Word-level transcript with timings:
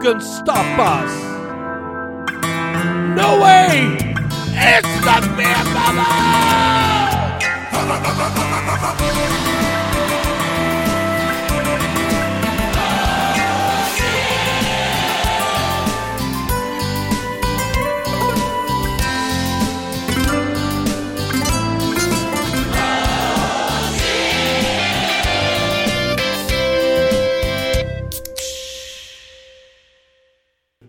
can 0.00 0.18
stop 0.18 0.78
us? 0.78 1.12
No 3.16 3.42
way! 3.42 3.98
It's 4.52 4.88
the 5.04 5.20
Beer 5.36 5.64
Bubble! 5.74 6.20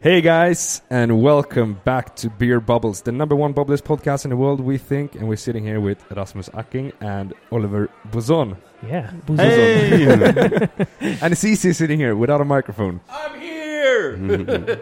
Hey 0.04 0.20
guys, 0.22 0.82
and 0.90 1.22
welcome 1.22 1.80
back 1.84 2.16
to 2.16 2.30
Beer 2.32 2.60
Bubbles, 2.60 3.04
the 3.04 3.12
number 3.12 3.36
one 3.36 3.54
bubbles 3.54 3.84
podcast 3.84 4.24
in 4.24 4.32
the 4.32 4.36
world, 4.36 4.60
we 4.60 4.80
think. 4.80 5.14
And 5.14 5.30
we're 5.30 5.36
sitting 5.36 5.64
here 5.64 5.80
with 5.80 6.04
Rasmus 6.10 6.50
Acking 6.56 6.92
and 7.02 7.36
Oliver 7.52 7.88
Bozon. 8.10 8.58
Yeah. 8.82 9.12
Hey! 9.28 10.08
and 11.00 11.32
it's 11.32 11.44
easy 11.44 11.72
sitting 11.74 12.00
here 12.00 12.16
without 12.16 12.42
a 12.42 12.46
microphone. 12.46 13.00
I'm 13.12 13.40
here! 13.40 14.18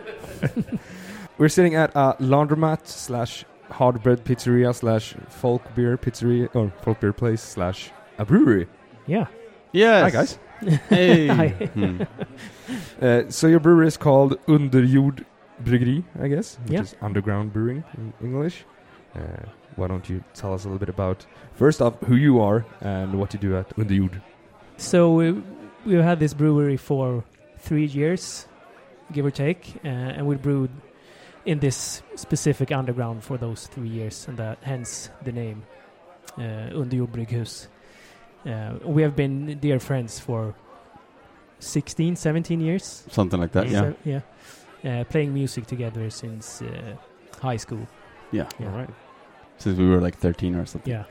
We're 1.38 1.50
sitting 1.50 1.76
at 1.76 1.92
a 1.96 2.16
laundromat 2.22 2.88
slash 2.88 3.44
hard 3.70 4.02
bread 4.02 4.24
pizzeria 4.24 4.74
slash 4.74 5.16
folk 5.28 5.76
beer 5.76 5.98
pizzeria 5.98 6.48
or 6.56 6.72
folk 6.82 7.02
beer 7.02 7.12
place 7.12 7.42
slash 7.42 7.92
a 8.20 8.24
brewery. 8.24 8.70
Yeah. 9.06 9.28
Yes. 9.74 10.02
Hi 10.02 10.10
guys. 10.12 10.40
Hey. 10.88 11.28
Hi. 11.40 11.50
Hmm. 11.50 12.04
Uh, 13.02 13.24
so 13.30 13.48
your 13.48 13.60
brewery 13.60 13.88
is 13.88 13.98
called 13.98 14.38
Underjord 14.48 15.26
Bryggeri, 15.64 16.04
I 16.22 16.28
guess, 16.28 16.58
which 16.64 16.74
Yeah. 16.74 16.82
is 16.82 16.96
underground 17.02 17.54
brewing 17.54 17.84
in 17.98 18.14
English. 18.22 18.66
Uh, 19.16 19.20
why 19.76 19.88
don't 19.88 20.08
you 20.10 20.24
tell 20.34 20.54
us 20.54 20.64
a 20.66 20.68
little 20.68 20.80
bit 20.80 20.90
about 20.90 21.26
first 21.54 21.82
off 21.82 21.94
who 22.06 22.16
you 22.16 22.40
are 22.42 22.66
and 22.82 23.18
what 23.20 23.34
you 23.34 23.40
do 23.40 23.56
at 23.58 23.70
Underjord? 23.78 24.22
So 24.78 25.14
we, 25.14 25.32
we've 25.86 26.04
had 26.04 26.20
this 26.20 26.34
brewery 26.34 26.78
for 26.78 27.24
three 27.60 27.86
years, 27.86 28.48
give 29.12 29.26
or 29.26 29.32
take, 29.32 29.76
uh, 29.84 29.88
and 29.88 30.28
we 30.28 30.36
brewed 30.36 30.70
in 31.46 31.60
this 31.60 32.02
specific 32.16 32.72
underground 32.72 33.24
for 33.24 33.38
those 33.38 33.68
three 33.68 33.88
years, 33.90 34.28
and 34.28 34.38
that 34.38 34.60
hence 34.62 35.10
the 35.24 35.32
name 35.32 35.64
uh, 36.38 36.72
Underjord 36.72 37.08
Brygghus. 37.10 37.68
Uh, 38.46 38.78
we 38.88 39.02
have 39.02 39.16
been 39.16 39.58
dear 39.60 39.80
friends 39.80 40.20
for 40.20 40.56
16, 41.60 42.16
17 42.16 42.62
years. 42.62 43.04
Something 43.12 43.40
like 43.40 43.52
that. 43.54 43.68
Yeah. 43.70 43.80
So- 43.80 43.96
yeah. 44.06 44.22
Uh, 44.84 45.04
playing 45.04 45.34
music 45.34 45.66
together 45.68 46.10
since 46.10 46.62
uh, 46.62 46.96
high 47.42 47.58
school. 47.58 47.86
Yeah. 48.32 48.48
Yeah. 48.60 48.68
All 48.72 48.78
right. 48.78 48.90
Since 49.58 49.78
we 49.78 49.88
were 49.90 50.00
like 50.00 50.18
13 50.18 50.56
or 50.56 50.66
something. 50.66 50.90
Yeah. 50.92 51.04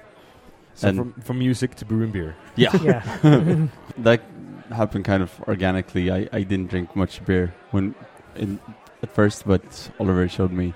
So 0.74 0.88
And- 0.88 0.96
from, 0.98 1.12
from 1.22 1.38
music 1.38 1.74
to 1.76 1.84
brewing 1.84 2.10
beer. 2.12 2.34
Yeah. 2.56 2.70
yeah. 2.82 3.66
that 3.98 4.22
happened 4.70 5.04
kind 5.04 5.22
of 5.22 5.30
organically. 5.48 6.10
I, 6.10 6.28
I 6.32 6.42
didn't 6.44 6.68
drink 6.70 6.96
much 6.96 7.24
beer 7.26 7.54
when 7.72 7.94
in 8.36 8.58
at 9.02 9.12
first, 9.14 9.46
but 9.46 9.90
Oliver 10.00 10.28
showed 10.28 10.50
me 10.52 10.72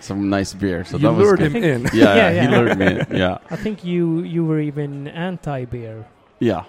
some 0.00 0.30
nice 0.30 0.54
beer. 0.54 0.84
So 0.84 0.96
you 0.96 1.02
that 1.02 1.12
was 1.12 1.24
lured 1.26 1.38
good. 1.40 1.52
him 1.52 1.62
in. 1.62 1.82
Yeah, 1.82 1.90
Yeah, 1.92 2.14
yeah, 2.14 2.30
he 2.30 2.36
yeah. 2.50 2.58
lured 2.58 2.78
me. 2.78 2.86
in. 2.86 3.06
Yeah, 3.16 3.38
I 3.50 3.56
think 3.56 3.84
you 3.84 4.20
you 4.22 4.44
were 4.46 4.60
even 4.60 5.08
anti 5.08 5.64
beer. 5.66 6.06
yeah, 6.38 6.64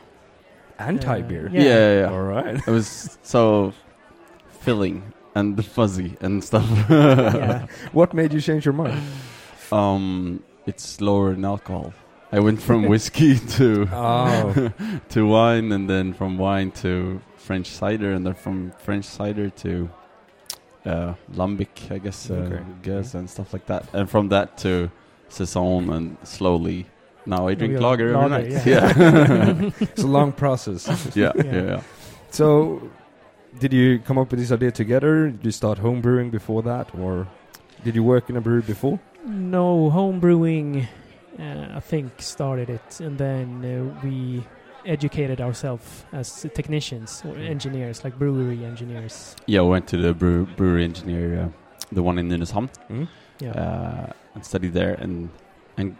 Anti 0.88 1.22
beer. 1.22 1.50
Yeah. 1.52 1.64
yeah, 1.64 2.00
yeah. 2.02 2.12
All 2.12 2.22
right. 2.22 2.56
It 2.56 2.72
was 2.72 3.18
so 3.24 3.74
filling 4.62 5.14
and 5.36 5.64
fuzzy 5.66 6.18
and 6.22 6.44
stuff. 6.44 6.68
Yeah. 6.90 7.68
What 7.94 8.14
made 8.14 8.34
you 8.34 8.42
change 8.42 8.66
your 8.66 8.74
mind? 8.74 9.02
Um, 9.72 10.44
it's 10.66 11.00
lower 11.02 11.34
in 11.34 11.46
alcohol. 11.46 11.94
I 12.34 12.40
went 12.40 12.62
from 12.62 12.88
whiskey 12.88 13.38
to 13.58 13.88
Oh. 13.91 14.72
to 15.09 15.28
wine, 15.28 15.72
and 15.72 15.90
then 15.90 16.14
from 16.14 16.38
wine 16.38 16.72
to 16.84 17.20
French 17.38 17.68
cider, 17.68 18.14
and 18.14 18.25
then 18.25 18.34
from 18.36 18.72
French 18.80 19.06
cider 19.06 19.50
to 19.50 19.90
uh, 20.86 21.14
lambic, 21.34 21.91
I 21.91 21.97
guess, 22.00 22.30
uh, 22.30 22.34
Okay. 22.36 22.64
guess, 22.84 23.14
and 23.14 23.30
stuff 23.30 23.53
like 23.53 23.66
that. 23.68 23.84
And 23.94 24.09
from 24.09 24.30
that 24.30 24.58
to 24.59 24.90
saison, 25.30 25.90
and 25.90 26.18
slowly 26.24 26.86
now 27.26 27.48
I 27.48 27.54
drink 27.56 27.74
Real 27.74 27.82
lager 27.84 28.08
every 28.16 28.30
lager, 28.30 28.50
night. 28.50 28.66
yeah. 28.66 28.94
Yeah, 28.98 29.72
it's 29.80 30.04
a 30.04 30.08
long 30.08 30.32
process. 30.32 30.88
yeah, 31.16 31.32
Yeah. 31.36 31.44
yeah, 31.46 31.64
yeah. 31.64 31.82
So, 32.32 32.82
did 33.59 33.74
you 33.74 34.00
come 34.00 34.18
up 34.18 34.32
with 34.32 34.40
this 34.40 34.52
idea 34.52 34.72
together? 34.72 35.30
Did 35.30 35.46
you 35.46 35.52
start 35.52 35.78
home 35.80 36.02
brewing 36.02 36.30
before 36.32 36.62
that, 36.64 36.94
or 36.96 37.28
did 37.84 37.96
you 37.96 38.04
work 38.04 38.30
in 38.30 38.38
a 38.38 38.42
brewery 38.42 38.62
before? 38.62 39.00
No, 39.26 39.90
home 39.90 40.20
brewing, 40.20 40.88
uh, 41.40 41.68
I 41.76 41.80
think, 41.82 42.22
started 42.22 42.70
it, 42.70 43.00
and 43.02 43.18
then 43.18 43.48
uh, 43.66 44.00
we 44.03 44.44
educated 44.86 45.40
ourselves 45.42 46.06
as 46.12 46.42
technicians 46.56 47.22
or 47.26 47.38
engineers, 47.38 48.03
like 48.03 48.18
brewery 48.18 48.66
engineers. 48.66 49.36
Yeah, 49.46 49.59
I 49.59 49.64
went 49.64 49.88
to 49.90 49.98
the 49.98 50.14
brew- 50.14 50.48
brewery 50.58 50.84
engineer, 50.84 51.44
uh, 51.44 51.50
the 51.92 52.02
one 52.02 52.18
in 52.18 52.30
Nynäshamn, 52.30 52.70
Hmm? 52.88 53.03
Yeah, 53.40 53.52
uh, 53.52 54.14
and 54.36 54.44
studied 54.46 54.74
there, 54.74 54.94
and 54.96 55.30
and 55.78 55.96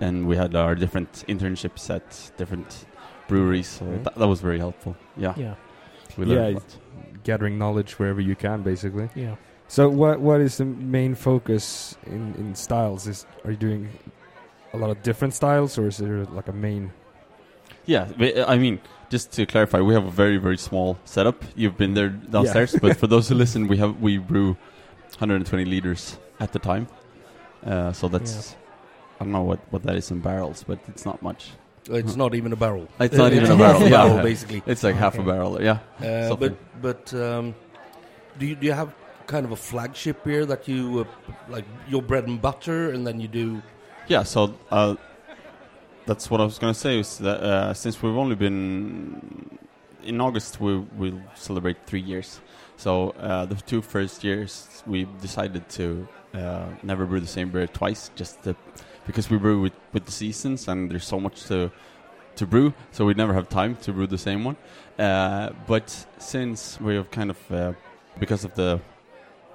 and 0.00 0.26
we 0.26 0.36
had 0.36 0.54
our 0.54 0.74
different 0.74 1.24
internships 1.28 1.90
at 1.90 2.30
different 2.36 2.86
breweries. 3.28 3.68
So 3.68 3.84
Mhm. 3.84 4.04
that, 4.04 4.14
that 4.14 4.28
was 4.28 4.40
very 4.40 4.58
helpful. 4.58 4.96
Yeah, 5.16 5.34
yeah, 5.36 5.54
we 6.16 6.24
learned 6.26 6.56
Yeah. 6.56 6.60
Gathering 7.24 7.58
knowledge 7.58 7.98
wherever 7.98 8.20
you 8.20 8.36
can, 8.36 8.62
basically. 8.62 9.08
yeah. 9.16 9.34
So, 9.68 9.88
what 9.88 10.20
what 10.20 10.40
is 10.40 10.56
the 10.58 10.64
main 10.64 11.14
focus 11.16 11.96
in 12.06 12.34
in 12.38 12.54
styles? 12.54 13.06
Is 13.08 13.26
are 13.44 13.50
you 13.50 13.56
doing 13.56 13.88
a 14.72 14.76
lot 14.78 14.90
of 14.90 15.02
different 15.02 15.34
styles, 15.34 15.76
or 15.78 15.88
is 15.88 15.96
there 15.98 16.24
like 16.36 16.48
a 16.48 16.52
main? 16.52 16.92
Yeah, 17.84 18.06
I 18.46 18.56
mean, 18.58 18.78
just 19.10 19.32
to 19.32 19.46
clarify, 19.46 19.80
we 19.80 19.94
have 19.94 20.06
a 20.06 20.10
very 20.10 20.36
very 20.38 20.56
small 20.58 20.96
setup. 21.04 21.42
You've 21.56 21.76
been 21.76 21.94
there 21.94 22.10
downstairs, 22.10 22.76
but 22.80 22.96
for 22.96 23.06
those 23.14 23.28
who 23.28 23.34
listen, 23.34 23.66
we 23.66 23.76
have 23.78 24.00
we 24.00 24.18
brew 24.18 24.56
120 25.18 25.64
liters 25.64 26.18
at 26.38 26.52
the 26.52 26.58
time. 26.60 26.86
Uh, 27.64 27.92
so 27.92 28.06
that's 28.08 28.54
I 29.18 29.24
don't 29.24 29.32
know 29.32 29.42
what 29.42 29.60
what 29.70 29.82
that 29.84 29.96
is 29.96 30.10
in 30.10 30.20
barrels, 30.20 30.62
but 30.62 30.78
it's 30.88 31.04
not 31.04 31.22
much. 31.22 31.52
It's 31.88 32.16
not 32.16 32.34
even 32.34 32.52
a 32.52 32.56
barrel. 32.56 32.88
It's 32.98 33.14
not 33.14 33.32
even 33.32 33.50
a 33.50 33.56
barrel. 33.56 33.82
yeah. 33.82 33.90
barrel, 33.90 34.22
basically. 34.22 34.62
It's 34.66 34.82
like 34.82 34.96
half 34.96 35.18
a 35.18 35.22
barrel. 35.22 35.62
Yeah. 35.62 35.78
Uh, 36.00 36.34
but 36.34 36.56
but 36.82 37.14
um, 37.14 37.54
do 38.38 38.46
you 38.46 38.56
do 38.56 38.66
you 38.66 38.72
have 38.72 38.94
kind 39.26 39.44
of 39.46 39.52
a 39.52 39.56
flagship 39.56 40.24
beer 40.24 40.46
that 40.46 40.68
you 40.68 41.00
uh, 41.00 41.32
like 41.48 41.64
your 41.88 42.02
bread 42.02 42.26
and 42.26 42.40
butter, 42.40 42.90
and 42.90 43.06
then 43.06 43.20
you 43.20 43.28
do? 43.28 43.62
Yeah, 44.08 44.22
so 44.22 44.54
uh, 44.70 44.96
that's 46.06 46.30
what 46.30 46.40
I 46.40 46.44
was 46.44 46.58
going 46.58 46.74
to 46.74 46.78
say. 46.78 46.98
Is 47.00 47.18
that 47.18 47.40
uh, 47.40 47.74
since 47.74 48.02
we've 48.02 48.16
only 48.16 48.36
been 48.36 49.58
in 50.02 50.20
August, 50.20 50.60
we 50.60 50.78
will 50.78 51.20
celebrate 51.34 51.76
three 51.86 52.00
years. 52.00 52.40
So 52.76 53.10
uh, 53.10 53.46
the 53.46 53.54
two 53.54 53.82
first 53.82 54.22
years, 54.24 54.82
we 54.86 55.06
decided 55.20 55.68
to 55.70 56.06
uh, 56.34 56.66
never 56.82 57.06
brew 57.06 57.20
the 57.20 57.26
same 57.26 57.50
beer 57.50 57.66
twice, 57.66 58.10
just 58.14 58.42
to, 58.44 58.54
because 59.06 59.30
we 59.30 59.38
brew 59.38 59.60
with, 59.60 59.72
with 59.92 60.04
the 60.04 60.12
seasons, 60.12 60.68
and 60.68 60.90
there's 60.90 61.06
so 61.06 61.18
much 61.20 61.44
to 61.44 61.70
to 62.36 62.46
brew, 62.46 62.74
so 62.92 63.06
we 63.06 63.14
never 63.14 63.32
have 63.32 63.48
time 63.48 63.76
to 63.76 63.92
brew 63.92 64.06
the 64.06 64.18
same 64.18 64.44
one. 64.44 64.56
Uh, 64.98 65.50
but 65.66 66.06
since 66.18 66.78
we 66.80 66.94
have 66.94 67.10
kind 67.10 67.30
of 67.30 67.50
uh, 67.50 67.72
because 68.20 68.44
of 68.44 68.54
the 68.54 68.78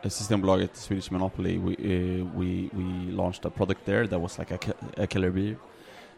Systembolaget, 0.03 0.75
Swedish 0.75 1.11
monopoly, 1.11 1.59
we 1.59 1.73
uh, 1.75 2.25
we 2.35 2.71
we 2.73 3.11
launched 3.11 3.45
a 3.45 3.51
product 3.51 3.85
there 3.85 4.07
that 4.07 4.19
was 4.19 4.39
like 4.39 4.51
a, 4.51 4.59
a 4.97 5.05
killer 5.05 5.29
beer 5.29 5.57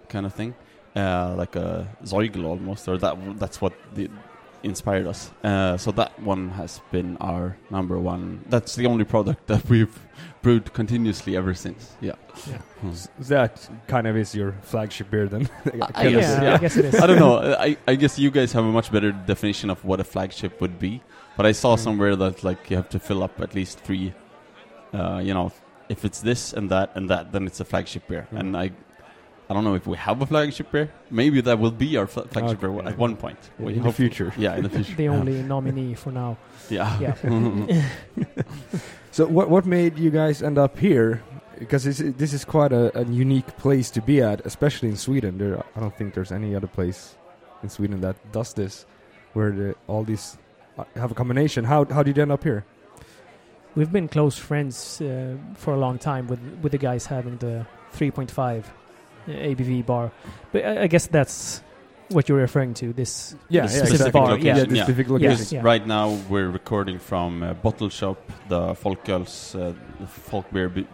kind 0.07 0.25
of 0.25 0.33
thing, 0.33 0.55
uh, 0.95 1.35
like 1.38 1.55
a 1.57 1.85
Zoigl 2.05 2.45
almost, 2.45 2.88
or 2.88 2.97
that 2.97 3.17
that's 3.38 3.59
what 3.59 3.73
the, 3.94 4.09
inspired 4.63 5.07
us. 5.07 5.31
Uh, 5.44 5.77
so 5.77 5.92
that 5.92 6.18
one 6.21 6.50
has 6.51 6.81
been 6.92 7.18
our 7.19 7.57
number 7.69 8.00
one. 8.00 8.44
That's 8.50 8.75
the 8.75 8.86
only 8.88 9.04
product 9.06 9.48
that 9.51 9.68
we've 9.69 9.98
brewed 10.42 10.74
continuously 10.74 11.36
ever 11.38 11.54
since. 11.54 11.95
Yeah. 12.01 12.15
Hmm. 12.81 12.89
S- 12.89 13.07
That 13.19 13.69
kind 13.88 14.07
of 14.07 14.15
is 14.18 14.33
your 14.36 14.54
flagship 14.62 15.10
beer, 15.12 15.27
then. 15.27 15.50
I 15.95 16.10
guess, 16.10 16.30
yeah, 16.30 16.44
yeah. 16.44 16.54
I 16.56 16.57
guess 16.57 16.77
it 16.77 16.86
is. 16.86 16.95
I 16.95 17.07
don't 17.07 17.19
know. 17.19 17.56
I, 17.56 17.77
I 17.88 17.95
guess 17.95 18.18
you 18.18 18.31
guys 18.31 18.51
have 18.54 18.63
a 18.65 18.71
much 18.71 18.92
better 18.92 19.12
definition 19.12 19.69
of 19.69 19.83
what 19.86 20.00
a 20.00 20.04
flagship 20.04 20.60
would 20.62 20.80
be. 20.80 21.01
But 21.38 21.45
I 21.45 21.51
saw 21.51 21.75
Mm. 21.75 21.80
somewhere 21.80 22.15
that 22.15 22.44
like 22.44 22.69
you 22.69 22.77
have 22.77 22.89
to 22.89 23.00
fill 23.00 23.24
up 23.24 23.39
at 23.42 23.56
least 23.56 23.80
three. 23.80 24.13
Uh, 24.94 25.19
you 25.24 25.33
know, 25.33 25.51
if 25.89 26.06
it's 26.06 26.21
this 26.21 26.54
and 26.54 26.69
that 26.69 26.92
and 26.95 27.10
that, 27.10 27.31
then 27.31 27.48
it's 27.48 27.60
a 27.60 27.65
flagship 27.65 28.07
beer. 28.07 28.27
Mm. 28.31 28.39
And 28.39 28.57
I, 28.57 28.71
I 29.53 29.55
don't 29.55 29.63
know 29.65 29.75
if 29.75 29.85
we 29.85 29.97
have 29.97 30.19
a 30.19 30.25
flagship 30.25 30.71
beer. 30.71 30.89
Maybe 31.11 31.39
that 31.41 31.59
will 31.59 31.69
be 31.71 31.95
our 31.97 32.07
fla- 32.07 32.25
flagship 32.27 32.63
Okay. 32.63 32.73
beer 32.73 32.88
at 32.89 32.97
one 32.97 33.15
point. 33.15 33.38
In 33.59 33.65
We 33.65 33.73
the 33.79 33.91
future. 33.91 34.33
Yeah, 34.38 34.55
in 34.57 34.63
the 34.63 34.69
future. 34.69 34.95
the 34.95 35.09
only 35.09 35.44
nominee 35.44 35.94
for 35.95 36.11
now. 36.11 36.38
Yeah. 36.69 37.00
Yeah. 37.00 37.83
So, 39.11 39.27
what 39.27 39.47
what 39.50 39.65
made 39.65 40.00
you 40.00 40.09
guys 40.09 40.41
end 40.41 40.57
up 40.57 40.79
here? 40.79 41.21
Because 41.59 41.83
this, 41.83 42.00
is- 42.00 42.15
this 42.15 42.33
is 42.33 42.44
quite 42.45 42.73
a, 42.73 42.89
a 42.97 43.03
unique 43.05 43.57
place 43.57 43.91
to 43.91 44.01
be 44.01 44.21
at, 44.23 44.41
especially 44.45 44.89
in 44.89 44.97
Sweden. 44.97 45.38
There, 45.38 45.63
I 45.75 45.79
don't 45.79 45.95
think 45.95 46.15
there's 46.15 46.31
any 46.31 46.55
other 46.55 46.67
place 46.67 47.15
in 47.61 47.69
Sweden 47.69 48.01
that 48.01 48.15
does 48.31 48.53
this, 48.53 48.85
where 49.33 49.51
the, 49.51 49.75
all 49.88 50.03
these 50.03 50.38
uh, 50.79 50.83
have 50.95 51.11
a 51.11 51.13
combination. 51.15 51.63
How 51.65 51.85
how 51.85 52.01
did 52.03 52.17
you 52.17 52.23
end 52.23 52.31
up 52.31 52.44
here? 52.44 52.63
We've 53.75 53.91
been 53.91 54.07
close 54.07 54.35
friends 54.38 55.00
uh, 55.01 55.35
for 55.55 55.73
a 55.73 55.77
long 55.77 56.00
time 56.00 56.27
with 56.27 56.39
with 56.63 56.71
the 56.71 56.79
guys 56.79 57.05
having 57.05 57.38
the 57.38 57.65
3.5 57.94 58.65
ABV 59.27 59.85
bar, 59.85 60.11
but 60.51 60.63
I, 60.65 60.83
I 60.83 60.87
guess 60.87 61.07
that's 61.07 61.61
what 62.09 62.27
you're 62.29 62.37
referring 62.41 62.73
to. 62.75 62.93
This 62.93 63.35
Yeah, 63.49 63.63
this 63.63 63.71
yeah, 63.73 63.77
specific 63.79 63.93
exactly. 64.07 64.19
bar. 64.21 64.29
location. 64.29 64.45
Yeah, 64.47 64.57
Yeah, 64.57 64.65
the 64.65 64.75
Yeah. 64.75 64.83
specific 64.83 65.09
location. 65.09 65.57
Yeah. 65.57 65.61
right 65.63 65.85
now 65.87 66.17
we're 66.29 66.49
recording 66.49 66.99
from 66.99 67.41
uh, 67.43 67.53
Bottle 67.53 67.89
Shop, 67.89 68.17
the 68.49 68.73
Folköls, 68.75 69.55
uh, 69.55 69.73
the 69.99 70.07
folk 70.07 70.45
beer 70.51 70.69
b- 70.69 70.87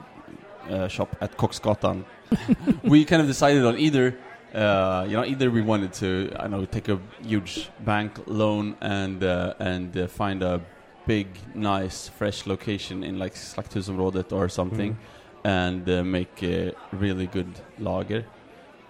uh, 0.69 0.87
shop 0.87 1.15
at 1.21 1.35
Kocksgatan. 1.37 2.05
we 2.83 3.03
kind 3.05 3.21
of 3.21 3.27
decided 3.27 3.65
on 3.65 3.77
either, 3.79 4.15
uh, 4.53 5.05
you 5.09 5.15
know, 5.17 5.25
either 5.25 5.49
we 5.49 5.61
wanted 5.61 5.91
to, 5.93 6.31
I 6.39 6.47
know, 6.47 6.63
take 6.65 6.89
a 6.89 6.99
huge 7.23 7.69
bank 7.83 8.11
loan 8.27 8.75
and 8.81 9.23
uh, 9.23 9.53
and 9.59 9.97
uh, 9.97 10.07
find 10.07 10.43
a 10.43 10.61
big, 11.07 11.27
nice, 11.55 12.07
fresh 12.07 12.45
location 12.45 13.03
in 13.03 13.17
like 13.17 13.33
Slakthusområdet 13.33 14.31
or 14.31 14.47
something, 14.47 14.91
Mm. 14.93 14.97
And 15.44 15.89
uh, 15.89 16.03
make 16.03 16.44
a 16.44 16.74
really 16.91 17.27
good 17.27 17.51
lager 17.80 18.25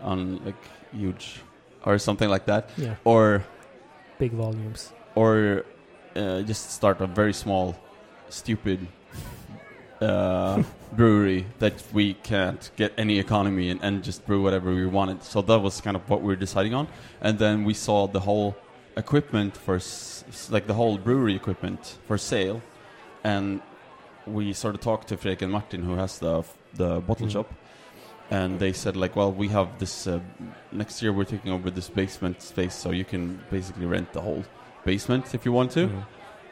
on 0.02 0.44
like 0.46 0.62
huge 0.92 1.42
or 1.86 1.98
something 1.98 2.30
like 2.30 2.46
that, 2.46 2.70
yeah, 2.78 2.96
or 3.04 3.44
big 4.18 4.32
volumes. 4.32 4.92
or 5.16 5.66
uh, 6.16 6.42
just 6.42 6.72
start 6.72 7.02
a 7.02 7.08
very 7.08 7.34
small, 7.34 7.76
stupid 8.30 8.88
uh, 10.02 10.64
brewery 10.94 11.46
that 11.60 11.84
we 11.94 12.14
can't 12.16 12.72
get 12.76 12.94
any 12.98 13.20
economy 13.20 13.70
in 13.70 13.80
and 13.82 14.04
just 14.04 14.26
brew 14.26 14.42
whatever 14.42 14.74
we 14.74 14.86
wanted. 14.86 15.24
So 15.24 15.42
that 15.42 15.60
was 15.60 15.82
kind 15.82 15.96
of 15.96 16.10
what 16.10 16.22
we 16.22 16.28
were 16.28 16.36
deciding 16.36 16.74
on. 16.74 16.88
And 17.22 17.40
then 17.40 17.64
we 17.64 17.74
saw 17.74 18.08
the 18.08 18.22
whole 18.22 18.56
equipment 18.98 19.56
for, 19.56 19.80
like 20.50 20.68
the 20.68 20.74
whole 20.74 20.98
brewery 20.98 21.36
equipment 21.36 21.98
for 22.08 22.18
sale. 22.18 22.62
And 23.24 23.62
we 24.34 24.54
sort 24.54 24.76
of 24.76 24.82
talked 24.82 25.08
to 25.10 25.18
Fredrik 25.18 25.42
and 25.42 25.52
Martin, 25.52 25.84
who 25.84 25.96
has 25.96 26.20
the, 26.20 26.44
the 26.74 27.00
bottle 27.02 27.28
Mm. 27.28 27.32
shop. 27.32 27.54
And 28.32 28.60
they 28.60 28.74
said, 28.74 28.96
like, 28.96 29.16
well, 29.16 29.32
we 29.32 29.48
have 29.48 29.80
this, 29.80 30.06
uh, 30.06 30.20
next 30.72 31.02
year 31.02 31.12
we're 31.12 31.24
taking 31.24 31.52
over 31.52 31.72
this 31.72 31.90
basement 31.90 32.42
space, 32.44 32.76
so 32.76 32.92
you 32.92 33.04
can 33.04 33.42
basically 33.50 33.88
rent 33.88 34.14
the 34.14 34.22
whole 34.22 34.44
basement 34.86 35.34
if 35.34 35.46
you 35.46 35.52
want 35.52 35.72
to. 35.72 35.88
Mhm. 35.88 36.06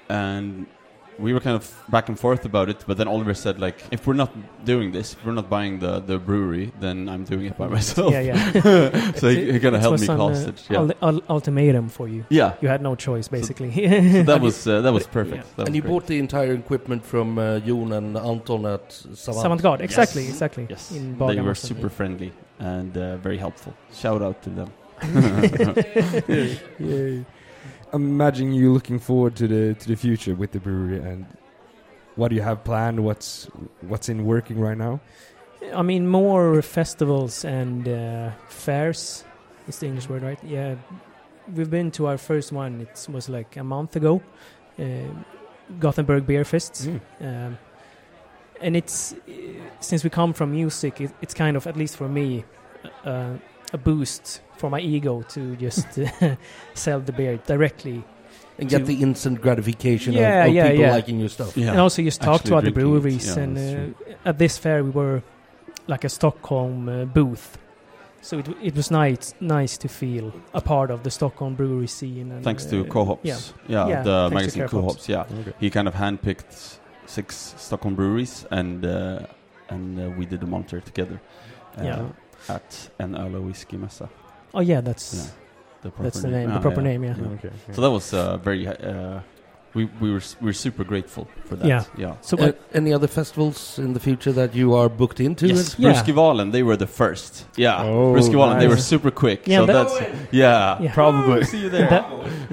And 0.09 0.65
we 1.19 1.33
were 1.33 1.39
kind 1.39 1.55
of 1.55 1.63
back 1.89 2.09
and 2.09 2.19
forth 2.19 2.45
about 2.45 2.69
it, 2.69 2.83
but 2.87 2.97
then 2.97 3.07
Oliver 3.07 3.33
said, 3.33 3.59
like, 3.59 3.77
if 3.91 4.05
we're 4.05 4.13
not 4.13 4.31
doing 4.65 4.91
this, 4.91 5.13
if 5.13 5.25
we're 5.25 5.31
not 5.31 5.49
buying 5.49 5.79
the, 5.79 5.99
the 5.99 6.17
brewery, 6.19 6.71
then 6.79 7.09
I'm 7.09 7.23
doing 7.23 7.45
it 7.47 7.57
by 7.57 7.67
myself. 7.77 8.11
Yeah, 8.11 8.21
yeah. 8.21 9.11
so 9.15 9.29
he, 9.29 9.51
he 9.53 9.59
kind 9.59 9.75
of 9.75 9.81
It 9.81 9.81
held 9.81 9.91
was 9.93 10.01
me 10.01 10.13
an, 10.13 10.19
uh, 10.21 10.27
hostage. 10.27 10.63
yeah. 10.69 10.77
ul- 10.79 10.93
ul- 11.01 11.23
ultimatum 11.29 11.89
for 11.89 12.07
you. 12.07 12.25
yeah. 12.29 12.53
You 12.61 12.67
had 12.67 12.81
no 12.81 12.95
choice, 12.95 13.27
basically. 13.27 13.71
So 13.73 14.23
that 14.23 14.41
was 14.47 14.67
uh, 14.67 14.81
that 14.81 14.93
was 14.93 15.07
perfect. 15.07 15.37
Yeah. 15.37 15.43
That 15.55 15.57
was 15.57 15.67
and 15.67 15.75
you 15.75 15.81
great. 15.81 15.89
bought 15.91 16.07
the 16.07 16.19
entire 16.19 16.53
equipment 16.53 17.05
from 17.05 17.37
uh, 17.39 17.59
Jon 17.59 17.91
and 17.93 18.17
Anton 18.17 18.65
at 18.65 18.91
Savant. 18.91 19.61
Savantgard, 19.61 19.81
exactly, 19.81 20.23
Yes. 20.23 20.31
exactly. 20.31 20.67
Yes, 20.69 20.91
In 20.91 21.17
they 21.17 21.41
were 21.41 21.55
super 21.55 21.89
friendly 21.89 22.31
and 22.59 22.97
uh, 22.97 23.17
very 23.17 23.37
helpful. 23.37 23.73
Shout 23.93 24.21
out 24.21 24.41
to 24.43 24.49
them. 24.49 24.69
Yay. 26.79 27.25
Imagine 27.93 28.53
you 28.53 28.73
looking 28.73 28.99
forward 28.99 29.35
to 29.37 29.47
the 29.47 29.73
to 29.75 29.87
the 29.87 29.95
future 29.95 30.35
with 30.35 30.51
the 30.51 30.59
brewery 30.59 30.99
and 30.99 31.25
what 32.15 32.29
do 32.29 32.35
you 32.35 32.41
have 32.41 32.63
planned? 32.63 32.99
What's 32.99 33.47
what's 33.81 34.09
in 34.09 34.25
working 34.25 34.59
right 34.59 34.77
now? 34.77 34.99
I 35.73 35.81
mean, 35.83 36.07
more 36.07 36.61
festivals 36.61 37.45
and 37.45 37.87
uh, 37.87 38.31
fairs. 38.49 39.23
Is 39.67 39.79
the 39.79 39.87
English 39.87 40.09
word 40.09 40.23
right? 40.23 40.39
Yeah, 40.43 40.75
we've 41.55 41.69
been 41.69 41.91
to 41.91 42.07
our 42.07 42.17
first 42.17 42.51
one. 42.51 42.81
It 42.81 43.07
was 43.11 43.29
like 43.29 43.57
a 43.57 43.63
month 43.63 43.95
ago, 43.95 44.21
uh, 44.79 44.83
Gothenburg 45.79 46.25
Beer 46.25 46.45
Fest, 46.45 46.87
Mm. 46.87 46.99
um, 47.21 47.57
and 48.61 48.75
it's 48.75 49.13
uh, 49.13 49.31
since 49.79 50.03
we 50.03 50.09
come 50.09 50.33
from 50.33 50.51
music, 50.51 51.01
it, 51.01 51.11
it's 51.21 51.33
kind 51.33 51.57
of 51.57 51.67
at 51.67 51.75
least 51.77 51.97
for 51.97 52.07
me 52.07 52.43
uh, 53.05 53.33
a 53.73 53.77
boost 53.77 54.41
for 54.57 54.69
my 54.69 54.79
ego 54.79 55.21
to 55.29 55.55
just 55.55 55.87
uh, 56.21 56.35
sell 56.73 56.99
the 56.99 57.11
beer 57.11 57.37
directly, 57.47 58.03
and 58.59 58.69
get 58.69 58.85
the 58.85 59.01
instant 59.01 59.41
gratification 59.41 60.13
Yeah, 60.13 60.43
of, 60.43 60.49
of 60.49 60.55
yeah, 60.55 60.67
people 60.69 60.81
yeah. 60.85 60.95
liking 60.95 61.19
your 61.19 61.29
stuff. 61.29 61.55
Yeah. 61.57 61.71
and 61.71 61.79
also 61.79 62.01
just 62.01 62.21
talk 62.21 62.35
Actually 62.41 62.49
to 62.49 62.57
other 62.57 62.71
breweries. 62.71 63.27
yeah, 63.27 63.43
and 63.43 63.57
uh, 63.57 64.29
at 64.29 64.37
this 64.37 64.57
fair, 64.57 64.83
we 64.83 64.89
were 64.89 65.21
like 65.87 66.03
a 66.05 66.09
Stockholm 66.09 66.89
uh, 66.89 67.05
booth, 67.05 67.57
so 68.21 68.39
it 68.39 68.45
w- 68.45 68.67
it 68.67 68.75
was 68.75 68.89
nice 68.91 69.33
nice 69.39 69.77
to 69.77 69.87
feel 69.87 70.31
a 70.53 70.59
part 70.61 70.91
of 70.91 71.01
the 71.03 71.09
Stockholm 71.09 71.55
brewery 71.55 71.87
scene. 71.87 72.31
And, 72.31 72.43
Thanks 72.43 72.65
to 72.65 72.81
uh, 72.81 72.83
Cohops. 72.89 73.23
Yeah, 73.23 73.37
Yeah, 73.67 73.87
Yeah, 73.89 74.03
the 74.03 74.29
magazine 74.33 74.67
Cohops. 74.67 75.07
Cohops. 75.07 75.09
Yeah, 75.09 75.39
Okay. 75.39 75.53
he 75.59 75.69
kind 75.69 75.87
of 75.87 75.93
handpicked 75.93 76.79
six 77.05 77.53
Stockholm 77.57 77.95
breweries, 77.95 78.45
and 78.51 78.85
uh, 78.85 79.19
and 79.69 79.99
uh, 79.99 80.09
we 80.17 80.25
did 80.25 80.43
a 80.43 80.47
monitor 80.47 80.81
together. 80.81 81.19
Uh, 81.77 81.83
Yeah. 81.83 82.05
At 82.49 82.89
an 82.99 83.15
öl 83.15 83.35
och 83.35 83.45
whisky 83.45 83.77
mässa. 83.77 84.07
Oh 84.57 84.61
yeah, 84.61 84.81
that's 84.81 85.13
Yeah. 85.13 85.23
The 85.83 85.89
proper 85.91 86.03
that's 86.03 86.21
the 86.21 86.27
name, 86.37 86.47
the 86.49 86.55
Yeah, 86.55 86.61
proper 86.67 86.81
yeah. 86.81 86.87
name. 86.89 87.03
Yeah. 87.07 87.15
Yeah. 87.21 87.37
Okay. 87.37 87.51
So 87.75 87.81
that 87.81 87.91
was 87.91 88.13
uh, 88.13 88.37
very. 88.43 88.67
Uh, 88.67 89.19
we 89.75 89.85
we 90.01 90.09
were 90.13 90.23
s- 90.29 90.35
we 90.41 90.45
were 90.45 90.53
super 90.67 90.83
grateful 90.83 91.27
for 91.47 91.55
that. 91.57 91.67
Yeah. 91.67 91.83
Yeah. 92.03 92.13
So 92.21 92.35
Uh, 92.37 92.51
any 92.73 92.91
other 92.97 93.07
festivals 93.07 93.77
in 93.77 93.93
the 93.93 93.99
future 93.99 94.33
that 94.33 94.55
you 94.55 94.73
are 94.79 94.89
booked 94.89 95.19
into? 95.19 95.45
Yes, 95.47 95.75
Yeah. 95.77 95.91
Bruskivalen, 95.93 96.51
they 96.51 96.63
were 96.63 96.77
the 96.77 96.87
first. 96.87 97.45
Yeah, 97.57 97.83
Oh, 97.85 98.13
Bruskivalen, 98.15 98.59
they 98.59 98.67
were 98.67 98.77
super 98.93 99.11
quick. 99.11 99.39
Yeah, 99.47 99.59
so 99.59 99.65
that- 99.67 99.73
that's 99.89 99.95
yeah. 100.31 100.81
Yeah. 100.81 100.93
Probably. 100.93 101.43
See 101.43 101.61
you 101.63 101.69
there. 101.69 101.89
That- 101.89 102.05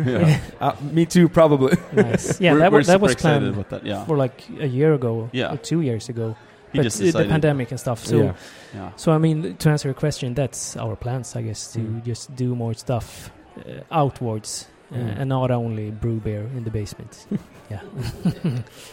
yeah. 0.07 0.39
Uh, 0.61 0.73
me 0.93 1.07
too, 1.07 1.29
probably. 1.29 1.77
nice. 1.93 2.41
Yeah, 2.41 2.53
we're, 2.53 2.59
that, 2.61 2.73
we're 2.73 2.79
was 2.79 2.87
that 2.89 2.93
super 2.95 3.03
was 3.05 3.13
excited 3.13 3.41
planned 3.41 3.55
about 3.55 3.69
that. 3.71 3.87
Yeah, 3.87 4.05
for 4.07 4.17
like 4.17 4.39
a 4.61 4.67
year 4.67 4.93
ago 4.95 5.29
Yeah. 5.33 5.53
or 5.55 5.57
two 5.57 5.81
years 5.81 6.09
ago. 6.11 6.35
He 6.75 6.79
but 6.79 6.83
just 6.85 6.99
the 6.99 7.25
pandemic 7.29 7.71
and 7.71 7.81
stuff. 7.81 8.05
So 8.05 8.17
yeah. 8.17 8.33
Yeah. 8.75 8.91
So 8.97 9.13
I 9.13 9.19
mean, 9.19 9.57
to 9.57 9.71
answer 9.71 9.89
your 9.89 9.95
question, 9.95 10.35
that's 10.35 10.77
our 10.77 10.97
plans, 10.97 11.37
I 11.37 11.43
guess, 11.43 11.73
to 11.73 11.79
Mm. 11.79 12.05
just 12.05 12.35
do 12.37 12.55
more 12.55 12.75
stuff 12.75 13.31
uh, 13.57 13.81
outwards 13.91 14.67
uh, 14.93 14.97
Mm. 14.97 15.21
and 15.21 15.29
not 15.29 15.51
only 15.51 15.91
brew 15.91 16.21
beer 16.21 16.43
in 16.57 16.65
the 16.65 16.71
basement. 16.71 17.27
yeah, 17.71 17.81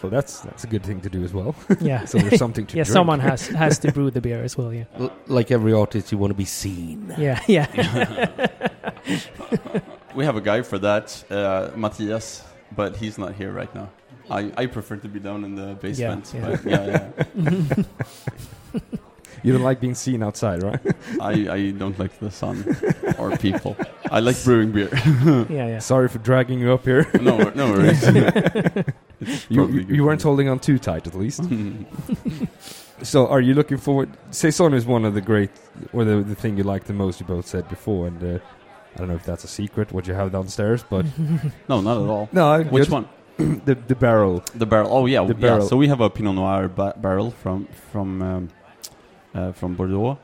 Well, 0.01 0.09
that's 0.11 0.39
that's 0.41 0.63
a 0.63 0.67
good 0.67 0.83
thing 0.83 1.01
to 1.01 1.09
do 1.09 1.23
as 1.23 1.33
well. 1.33 1.53
yeah. 1.81 2.05
So 2.05 2.17
there's 2.19 2.39
something 2.39 2.65
to 2.67 2.77
yeah, 2.77 2.83
drink. 2.85 2.93
someone 2.93 3.19
has 3.19 3.47
has 3.49 3.79
to 3.79 3.91
brew 3.91 4.11
the 4.11 4.21
beer 4.21 4.43
as 4.43 4.57
well. 4.57 4.71
Yeah, 4.73 4.85
L- 4.99 5.11
like 5.27 5.51
every 5.53 5.73
artist, 5.73 6.11
you 6.11 6.17
want 6.21 6.31
to 6.31 6.37
be 6.37 6.45
seen. 6.45 7.13
yeah, 7.17 7.39
yeah. 7.47 7.67
We 10.15 10.25
have 10.25 10.35
a 10.37 10.41
guy 10.41 10.61
for 10.63 10.79
that, 10.79 11.23
uh, 11.29 11.69
Matthias, 11.75 12.43
but 12.75 12.95
he's 12.97 13.17
not 13.17 13.33
here 13.35 13.51
right 13.51 13.73
now. 13.75 13.89
I, 14.31 14.51
I 14.57 14.65
prefer 14.67 14.95
to 14.97 15.07
be 15.07 15.19
down 15.19 15.43
in 15.43 15.55
the 15.55 15.75
basement. 15.75 16.31
yeah. 16.33 16.49
but 16.49 16.65
yeah, 16.65 17.09
yeah. 17.35 17.83
You 19.43 19.53
don't 19.53 19.63
like 19.63 19.79
being 19.79 19.95
seen 19.95 20.21
outside, 20.21 20.61
right? 20.61 20.79
I, 21.19 21.31
I 21.49 21.71
don't 21.71 21.97
like 21.97 22.19
the 22.19 22.29
sun 22.29 22.63
or 23.17 23.35
people. 23.37 23.75
I 24.11 24.19
like 24.19 24.41
brewing 24.43 24.71
beer. 24.71 24.89
yeah, 25.49 25.67
yeah. 25.67 25.79
Sorry 25.79 26.07
for 26.09 26.19
dragging 26.19 26.59
you 26.59 26.71
up 26.73 26.85
here. 26.85 27.09
no, 27.19 27.49
no 27.55 27.71
worries. 27.71 28.07
You, 29.49 29.67
you, 29.67 29.79
you 29.89 30.03
weren't 30.05 30.21
holding 30.21 30.47
on 30.47 30.59
too 30.59 30.77
tight, 30.77 31.07
at 31.07 31.15
least. 31.15 31.41
So, 33.01 33.27
are 33.27 33.41
you 33.41 33.55
looking 33.55 33.77
forward? 33.77 34.09
Saison 34.29 34.75
is 34.75 34.85
one 34.85 35.05
of 35.05 35.15
the 35.15 35.21
great, 35.21 35.49
or 35.91 36.03
the 36.03 36.21
the 36.21 36.35
thing 36.35 36.55
you 36.57 36.63
like 36.63 36.83
the 36.83 36.93
most. 36.93 37.19
You 37.19 37.25
both 37.25 37.47
said 37.47 37.67
before, 37.67 38.07
and 38.07 38.23
uh, 38.23 38.39
I 38.95 38.97
don't 38.99 39.07
know 39.07 39.15
if 39.15 39.23
that's 39.25 39.43
a 39.43 39.47
secret 39.47 39.91
what 39.91 40.05
you 40.05 40.13
have 40.13 40.31
downstairs, 40.31 40.83
but 40.87 41.05
no, 41.67 41.81
not 41.81 41.97
at 41.97 42.09
all. 42.09 42.29
no, 42.31 42.61
Which 42.63 42.85
good. 42.85 42.91
one? 42.91 43.09
the 43.65 43.75
the 43.87 43.95
barrel. 43.95 44.43
The 44.55 44.65
barrel. 44.65 44.89
Oh 44.91 45.05
yeah, 45.05 45.21
The 45.25 45.33
yeah. 45.33 45.39
barrel. 45.39 45.67
So 45.67 45.75
we 45.77 45.87
have 45.87 46.01
a 46.01 46.09
Pinot 46.09 46.35
Noir 46.35 46.67
ba- 46.67 46.95
barrel 46.97 47.31
from 47.31 47.67
from 47.91 48.21
um, 48.21 48.49
uh, 49.35 49.51
from 49.53 49.75
Bordeaux, 49.75 50.17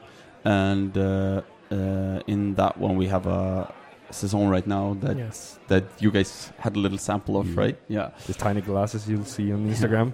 and 0.44 0.98
uh, 0.98 1.42
uh, 1.72 2.20
in 2.28 2.56
that 2.56 2.78
one 2.78 2.96
we 2.98 3.08
have 3.08 3.26
a 3.28 3.74
saison 4.10 4.48
right 4.50 4.66
now 4.68 4.96
that 5.02 5.18
Yes. 5.18 5.60
that 5.68 5.84
you 6.00 6.12
guys 6.12 6.52
had 6.60 6.76
a 6.76 6.80
little 6.80 6.98
sample 6.98 7.36
of, 7.38 7.46
Mhm. 7.48 7.58
right? 7.58 7.78
Yeah. 7.90 8.10
The 8.26 8.34
tiny 8.34 8.62
glasses 8.62 9.08
you'll 9.10 9.26
see 9.26 9.52
on 9.52 9.68
Instagram. 9.74 10.14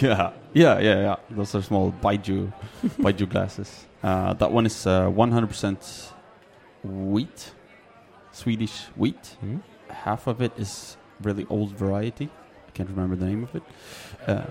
yeah, 0.02 0.30
yeah, 0.54 0.78
yeah, 0.78 1.00
yeah. 1.06 1.16
Those 1.30 1.54
are 1.58 1.62
small 1.62 1.92
Baijiu, 2.02 2.52
Baijiu 3.02 3.26
glasses. 3.28 3.86
Uh, 4.02 4.32
that 4.34 4.52
one 4.52 4.66
is 4.66 4.86
uh, 4.86 5.10
100% 5.10 6.12
wheat, 6.84 7.52
Swedish 8.30 8.84
wheat. 8.96 9.36
Hmm? 9.40 9.56
Half 9.88 10.26
of 10.28 10.40
it 10.40 10.52
is 10.56 10.96
really 11.22 11.46
old 11.50 11.70
variety. 11.78 12.28
I 12.68 12.70
can't 12.72 12.90
remember 12.90 13.16
the 13.16 13.26
name 13.26 13.42
of 13.44 13.54
it. 13.54 13.62
Uh, 14.26 14.42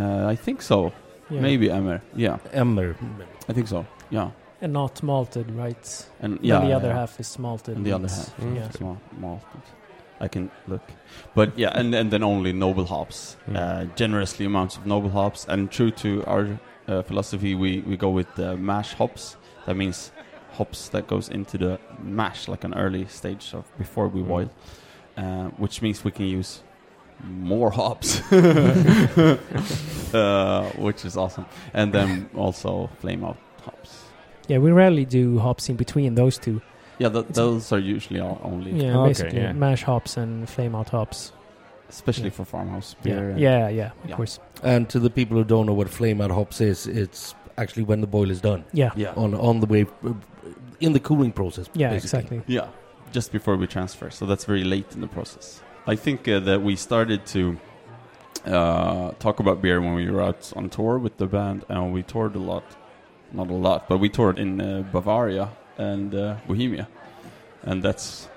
uh, 0.00 0.26
I 0.32 0.36
think 0.36 0.62
so. 0.62 0.92
yeah. 1.30 1.40
Maybe 1.40 1.70
Emmer. 1.70 2.00
Yeah, 2.16 2.38
Emmer. 2.52 2.96
I 3.48 3.52
think 3.52 3.68
so. 3.68 3.84
Yeah, 4.10 4.30
and 4.60 4.72
not 4.72 5.02
malted, 5.02 5.50
right? 5.50 6.06
and 6.20 6.34
Then 6.38 6.44
yeah, 6.44 6.60
the 6.60 6.68
yeah, 6.68 6.76
other 6.76 6.88
yeah. 6.88 6.98
half 7.00 7.20
is 7.20 7.38
malted. 7.38 7.76
And 7.76 7.86
the 7.86 7.92
other 7.94 8.04
wheat. 8.08 8.16
half, 8.16 8.36
Mm. 8.40 8.56
Yeah. 8.56 8.70
small 8.70 8.96
malted. 9.20 9.62
I 10.20 10.28
can 10.28 10.50
look, 10.68 10.82
but 11.34 11.58
yeah, 11.58 11.78
and 11.80 11.94
and 11.94 12.10
then 12.10 12.22
only 12.22 12.52
noble 12.52 12.84
hops, 12.84 13.36
Mm. 13.48 13.56
uh, 13.56 13.84
generously 13.96 14.46
amounts 14.46 14.76
of 14.76 14.86
noble 14.86 15.10
hops, 15.10 15.46
and 15.48 15.70
true 15.70 15.90
to 15.90 16.08
our 16.26 16.46
uh, 16.88 17.02
philosophy, 17.02 17.54
we 17.54 17.82
we 17.86 17.96
go 17.96 18.10
with 18.16 18.38
uh, 18.38 18.56
mash 18.56 18.94
hops. 18.98 19.36
That 19.66 19.76
means 19.76 20.12
hops 20.58 20.88
that 20.90 21.06
goes 21.08 21.28
into 21.28 21.58
the 21.58 21.78
mash, 22.02 22.48
like 22.48 22.64
an 22.66 22.74
early 22.74 23.06
stage 23.08 23.54
of 23.54 23.64
before 23.78 24.08
we 24.08 24.20
Mm. 24.22 24.28
boil, 24.28 24.48
uh, 25.16 25.48
which 25.58 25.82
means 25.82 26.04
we 26.04 26.10
can 26.10 26.26
use 26.26 26.62
more 27.24 27.70
hops, 27.70 28.20
uh, 30.14 30.70
which 30.78 31.04
is 31.04 31.16
awesome. 31.16 31.46
And 31.72 31.92
then 31.92 32.28
also 32.34 32.90
flame 33.00 33.24
out 33.24 33.36
hops. 33.64 34.02
Yeah, 34.48 34.58
we 34.58 34.70
rarely 34.72 35.04
do 35.04 35.38
hops 35.38 35.68
in 35.68 35.76
between 35.76 36.14
those 36.14 36.38
two. 36.38 36.60
Yeah, 36.98 37.08
th- 37.08 37.26
those 37.30 37.72
are 37.72 37.78
usually 37.78 38.20
our 38.20 38.38
only, 38.42 38.70
Yeah, 38.72 38.98
Okay, 38.98 39.08
basically 39.08 39.40
yeah. 39.40 39.52
mash 39.52 39.82
hops 39.82 40.16
and 40.16 40.48
flame 40.48 40.74
out 40.74 40.90
hops. 40.90 41.32
especially 41.90 42.24
Yeah. 42.24 42.30
for 42.30 42.44
farmhouse 42.44 42.96
beer. 43.02 43.30
and- 43.30 43.38
yeah, 43.40 43.68
yeah, 43.68 43.90
of 44.04 44.10
Yeah. 44.10 44.16
course. 44.16 44.40
And 44.62 44.88
to 44.88 44.98
the 44.98 45.10
people 45.10 45.36
who 45.36 45.44
don't 45.44 45.66
know 45.66 45.74
what 45.74 45.88
flame 45.88 46.20
out 46.24 46.30
hops 46.30 46.60
is, 46.60 46.86
it's 46.86 47.34
actually 47.56 47.84
when 47.84 48.00
the 48.00 48.06
boil 48.06 48.30
is 48.30 48.40
done 48.40 48.64
Yeah, 48.72 48.90
yeah, 48.96 49.12
on 49.16 49.34
on 49.34 49.60
the 49.60 49.66
way 49.66 49.86
uh, 50.04 50.12
in 50.80 50.92
the 50.92 50.98
cooling 51.00 51.30
process. 51.32 51.68
yeah, 51.74 51.90
basically. 51.90 52.38
exactly. 52.38 52.54
yeah. 52.54 52.66
Just 53.14 53.30
before 53.32 53.56
we 53.56 53.66
transfer, 53.68 54.10
so 54.10 54.26
that's 54.26 54.44
very 54.44 54.64
late 54.64 54.86
in 54.94 55.00
the 55.00 55.06
process. 55.06 55.62
I 55.86 55.94
think 55.96 56.26
uh, 56.26 56.40
that 56.48 56.60
we 56.62 56.74
started 56.74 57.20
to 57.26 57.42
uh, 58.44 59.12
talk 59.20 59.38
about 59.38 59.62
beer 59.62 59.80
when 59.80 59.94
we 59.94 60.10
were 60.10 60.20
out 60.20 60.52
on 60.56 60.68
tour 60.68 60.98
with 60.98 61.16
the 61.18 61.26
band, 61.26 61.64
and 61.68 61.92
we 61.92 62.02
toured 62.02 62.34
a 62.34 62.40
lot. 62.40 62.64
Not 63.32 63.50
a 63.50 63.54
lot, 63.68 63.88
but 63.88 63.98
we 63.98 64.08
toured 64.08 64.38
in 64.38 64.60
uh, 64.60 64.82
Bavaria 64.92 65.48
and 65.78 66.12
uh, 66.12 66.36
Bohemia, 66.48 66.88
and 67.62 67.84
that's 67.84 68.28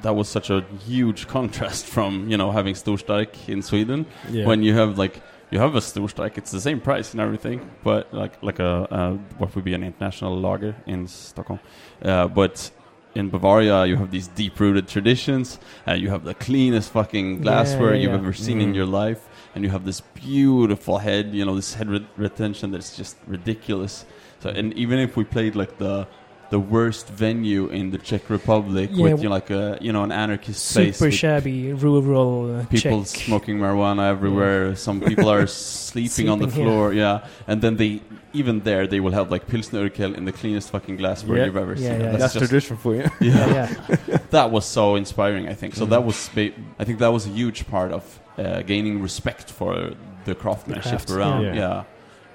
that 0.00 0.14
was 0.16 0.28
such 0.30 0.48
a 0.48 0.64
huge 0.86 1.26
contrast 1.36 1.84
from 1.84 2.30
you 2.30 2.38
know 2.38 2.50
having 2.52 2.74
Storstark 2.74 3.30
in 3.48 3.60
Sweden 3.60 4.06
Yeah. 4.30 4.46
when 4.46 4.62
you 4.62 4.72
have 4.74 4.96
like 4.96 5.20
you 5.50 5.58
have 5.58 5.74
a 5.76 5.80
Storstark, 5.80 6.38
it's 6.38 6.52
the 6.52 6.60
same 6.60 6.80
price 6.80 7.12
and 7.12 7.20
everything, 7.20 7.60
but 7.84 8.14
like 8.14 8.42
like 8.42 8.60
a 8.60 8.72
uh, 8.90 9.12
what 9.36 9.54
would 9.54 9.64
be 9.64 9.74
an 9.74 9.82
international 9.82 10.40
lager 10.40 10.74
in 10.86 11.06
Stockholm, 11.06 11.60
uh, 12.02 12.28
but. 12.28 12.70
In 13.16 13.30
Bavaria, 13.30 13.86
you 13.86 13.96
have 13.96 14.10
these 14.10 14.28
deep-rooted 14.28 14.88
traditions, 14.88 15.58
and 15.86 16.02
you 16.02 16.10
have 16.10 16.24
the 16.24 16.34
cleanest 16.34 16.92
fucking 16.92 17.40
glassware 17.40 17.94
yeah, 17.94 18.02
you've 18.02 18.12
yeah. 18.12 18.18
ever 18.18 18.34
seen 18.34 18.60
in 18.60 18.72
Mm. 18.72 18.76
your 18.76 18.84
life, 19.04 19.22
and 19.54 19.64
you 19.64 19.70
have 19.70 19.86
this 19.86 20.02
beautiful 20.02 20.98
head, 20.98 21.24
you 21.32 21.44
know, 21.46 21.56
this 21.56 21.72
head 21.78 21.88
re- 21.88 22.06
retention 22.18 22.72
that's 22.72 22.94
just 22.94 23.16
ridiculous. 23.26 24.04
So, 24.40 24.50
and 24.50 24.74
even 24.74 24.98
if 24.98 25.16
we 25.16 25.24
played 25.24 25.56
like 25.56 25.78
the 25.78 26.06
the 26.50 26.58
worst 26.60 27.08
venue 27.08 27.66
in 27.68 27.90
the 27.90 27.98
Czech 27.98 28.30
Republic 28.30 28.90
Yeah, 28.92 29.02
with 29.04 29.22
you 29.22 29.28
know, 29.28 29.34
like 29.34 29.50
a 29.50 29.78
you 29.80 29.92
know 29.92 30.02
an 30.04 30.12
anarchist 30.12 30.72
place 30.74 30.96
Super 30.98 31.10
shabby 31.10 31.72
rural 31.72 32.60
uh, 32.60 32.64
people 32.66 33.04
Czech. 33.04 33.22
smoking 33.26 33.58
marijuana 33.58 34.08
everywhere. 34.08 34.76
Some 34.76 35.00
people 35.00 35.28
are 35.28 35.46
sleeping 35.92 36.28
on 36.28 36.38
the 36.38 36.44
Sleeping 36.44 36.62
here. 36.64 36.72
floor. 36.72 36.92
Yeah, 36.92 37.26
and 37.48 37.60
then 37.62 37.76
they 37.76 38.00
even 38.32 38.60
there 38.60 38.86
they 38.86 39.00
will 39.00 39.12
have 39.12 39.30
like 39.30 39.46
pilsner 39.46 39.88
urquell 39.88 40.14
in 40.14 40.24
the 40.24 40.32
cleanest 40.32 40.70
fucking 40.70 40.96
glassware 40.98 41.38
Yeah. 41.38 41.44
you've 41.46 41.56
ever 41.56 41.72
Yeah, 41.74 41.90
seen. 41.90 42.00
yeah, 42.00 42.06
And 42.12 42.20
That's 42.20 42.34
just- 42.34 42.46
tradition 42.46 42.76
for 42.76 42.94
you. 42.94 43.10
Yeah, 43.20 43.52
yeah. 43.56 44.18
that 44.30 44.50
was 44.50 44.64
so 44.66 44.94
inspiring. 44.96 45.48
I 45.48 45.54
think 45.54 45.74
so. 45.74 45.84
Mm. 45.86 45.90
That 45.90 46.04
was 46.04 46.30
I 46.78 46.84
think 46.84 46.98
that 47.00 47.12
was 47.12 47.26
a 47.26 47.30
huge 47.30 47.66
part 47.66 47.92
of 47.92 48.04
uh, 48.38 48.62
gaining 48.62 49.02
respect 49.02 49.50
for 49.50 49.92
the 50.26 50.34
craftsmanship 50.34 50.90
craft, 51.06 51.10
around. 51.10 51.42
yeah. 51.44 51.54
Yeah. 51.54 51.84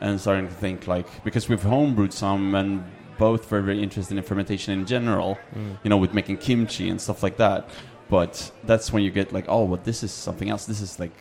and 0.02 0.20
starting 0.20 0.48
to 0.48 0.54
think 0.54 0.88
like 0.88 1.08
because 1.24 1.48
we've 1.50 1.62
homebrewed 1.64 2.12
some 2.14 2.56
and 2.56 2.84
both 3.28 3.44
were 3.52 3.62
very 3.70 3.82
interested 3.88 4.16
in 4.20 4.24
fermentation 4.32 4.70
in 4.78 4.84
general. 4.96 5.32
Mm. 5.56 5.78
You 5.84 5.90
know, 5.92 6.00
with 6.04 6.14
making 6.20 6.38
kimchi 6.48 6.86
and 6.92 7.00
stuff 7.08 7.20
like 7.26 7.38
that. 7.46 7.60
But 8.16 8.34
that's 8.70 8.88
when 8.94 9.04
you 9.06 9.12
get 9.20 9.28
like, 9.38 9.46
oh, 9.56 9.64
well, 9.70 9.82
this 9.90 10.00
is 10.08 10.12
something 10.28 10.50
else. 10.54 10.64
This 10.72 10.82
is 10.88 11.00
like 11.04 11.16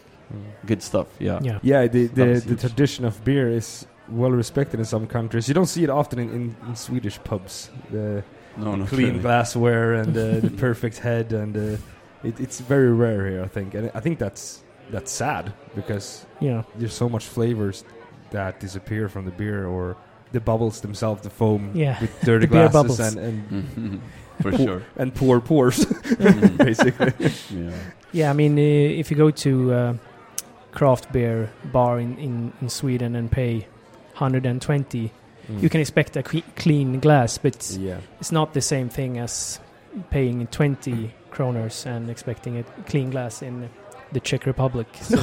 good 0.71 0.83
stuff. 0.83 1.07
Yeah. 1.19 1.39
yeah. 1.49 1.59
Yeah, 1.63 1.87
the 1.97 2.07
That 2.19 2.29
the, 2.45 2.55
the 2.55 2.69
tradition 2.69 3.05
of 3.05 3.13
beer 3.25 3.49
is 3.61 3.87
well 4.21 4.33
respected 4.43 4.81
in 4.81 4.87
some 4.87 5.07
countries. 5.07 5.47
You 5.49 5.55
don't 5.55 5.71
see 5.77 5.85
it 5.85 5.91
often 5.91 6.19
in, 6.19 6.29
in, 6.39 6.45
in 6.69 6.75
Swedish 6.77 7.19
pubs. 7.29 7.71
The 7.93 8.23
No, 8.57 8.85
clean 8.87 9.07
really. 9.09 9.21
glassware 9.21 9.95
and 10.03 10.11
uh, 10.17 10.41
the 10.47 10.51
perfect 10.67 10.99
head, 10.99 11.33
and 11.33 11.53
uh, 11.57 11.77
it, 12.29 12.35
it's 12.41 12.59
very 12.69 12.93
rare 13.05 13.23
here, 13.31 13.43
I 13.45 13.49
think. 13.57 13.75
And 13.75 13.91
I 13.95 14.01
think 14.05 14.19
that's 14.19 14.63
that's 14.95 15.13
sad 15.25 15.45
because 15.75 16.27
Yeah. 16.41 16.63
there's 16.79 16.95
so 17.05 17.09
much 17.09 17.25
flavors 17.37 17.85
that 18.31 18.61
disappear 18.61 19.09
from 19.09 19.25
the 19.25 19.31
beer 19.43 19.67
or 19.67 19.97
the 20.33 20.41
bubbles 20.41 20.81
themselves, 20.81 21.23
the 21.23 21.31
foam 21.31 21.71
Yeah. 21.75 22.01
with 22.01 22.21
dirty 22.25 22.47
The 22.47 22.53
beer 22.53 22.69
glasses 22.69 22.99
bubbles. 22.99 23.17
and 23.17 23.19
and. 23.53 24.01
For 24.41 24.57
sure. 24.57 24.83
and 24.97 25.15
poor 25.15 25.39
pores, 25.41 25.85
Mhm. 25.85 26.57
basically. 26.57 27.13
yeah. 27.51 27.73
Yeah, 28.13 28.31
I 28.31 28.33
mean, 28.33 28.57
uh, 28.59 29.01
if 29.01 29.11
you 29.11 29.17
go 29.19 29.31
to 29.31 29.73
uh, 29.73 29.95
craft 30.73 31.13
beer 31.13 31.51
bar 31.73 32.01
in, 32.01 32.17
in, 32.17 32.53
in 32.63 32.69
Sweden 32.71 33.17
and 33.17 33.31
pay 33.31 33.67
120, 34.17 35.13
you 35.61 35.69
can 35.69 35.81
expect 35.81 36.17
a 36.17 36.23
cle- 36.23 36.43
clean 36.57 37.01
glass, 37.01 37.37
but 37.39 37.77
yeah. 37.79 37.99
it's 38.21 38.33
not 38.33 38.55
the 38.55 38.61
same 38.63 38.89
thing 38.89 39.19
as 39.19 39.61
paying 40.11 40.47
20 40.47 41.11
kroners 41.31 41.85
and 41.85 42.09
expecting 42.09 42.57
a 42.59 42.63
clean 42.87 43.11
glass 43.11 43.43
in 43.43 43.69
the 44.13 44.21
Czech 44.21 44.47
Republic. 44.47 44.87
So, 45.03 45.17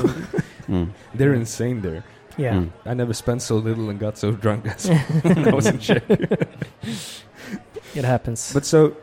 Mm. 0.68 0.90
They're 1.16 1.34
insane 1.34 1.80
there. 1.82 2.04
Yeah. 2.38 2.53
Mm. 2.53 2.70
I 2.86 2.94
never 2.94 3.13
spent 3.13 3.41
so 3.41 3.56
little 3.58 3.89
and 3.89 4.00
got 4.00 4.17
so 4.17 4.32
drunk 4.32 4.65
as 4.67 4.88
when 5.24 5.48
I 5.48 5.53
was 5.53 5.65
in 5.67 5.79
Czech. 5.79 6.03
It 7.96 8.06
happens. 8.06 8.53
But 8.53 8.65
so 8.65 8.96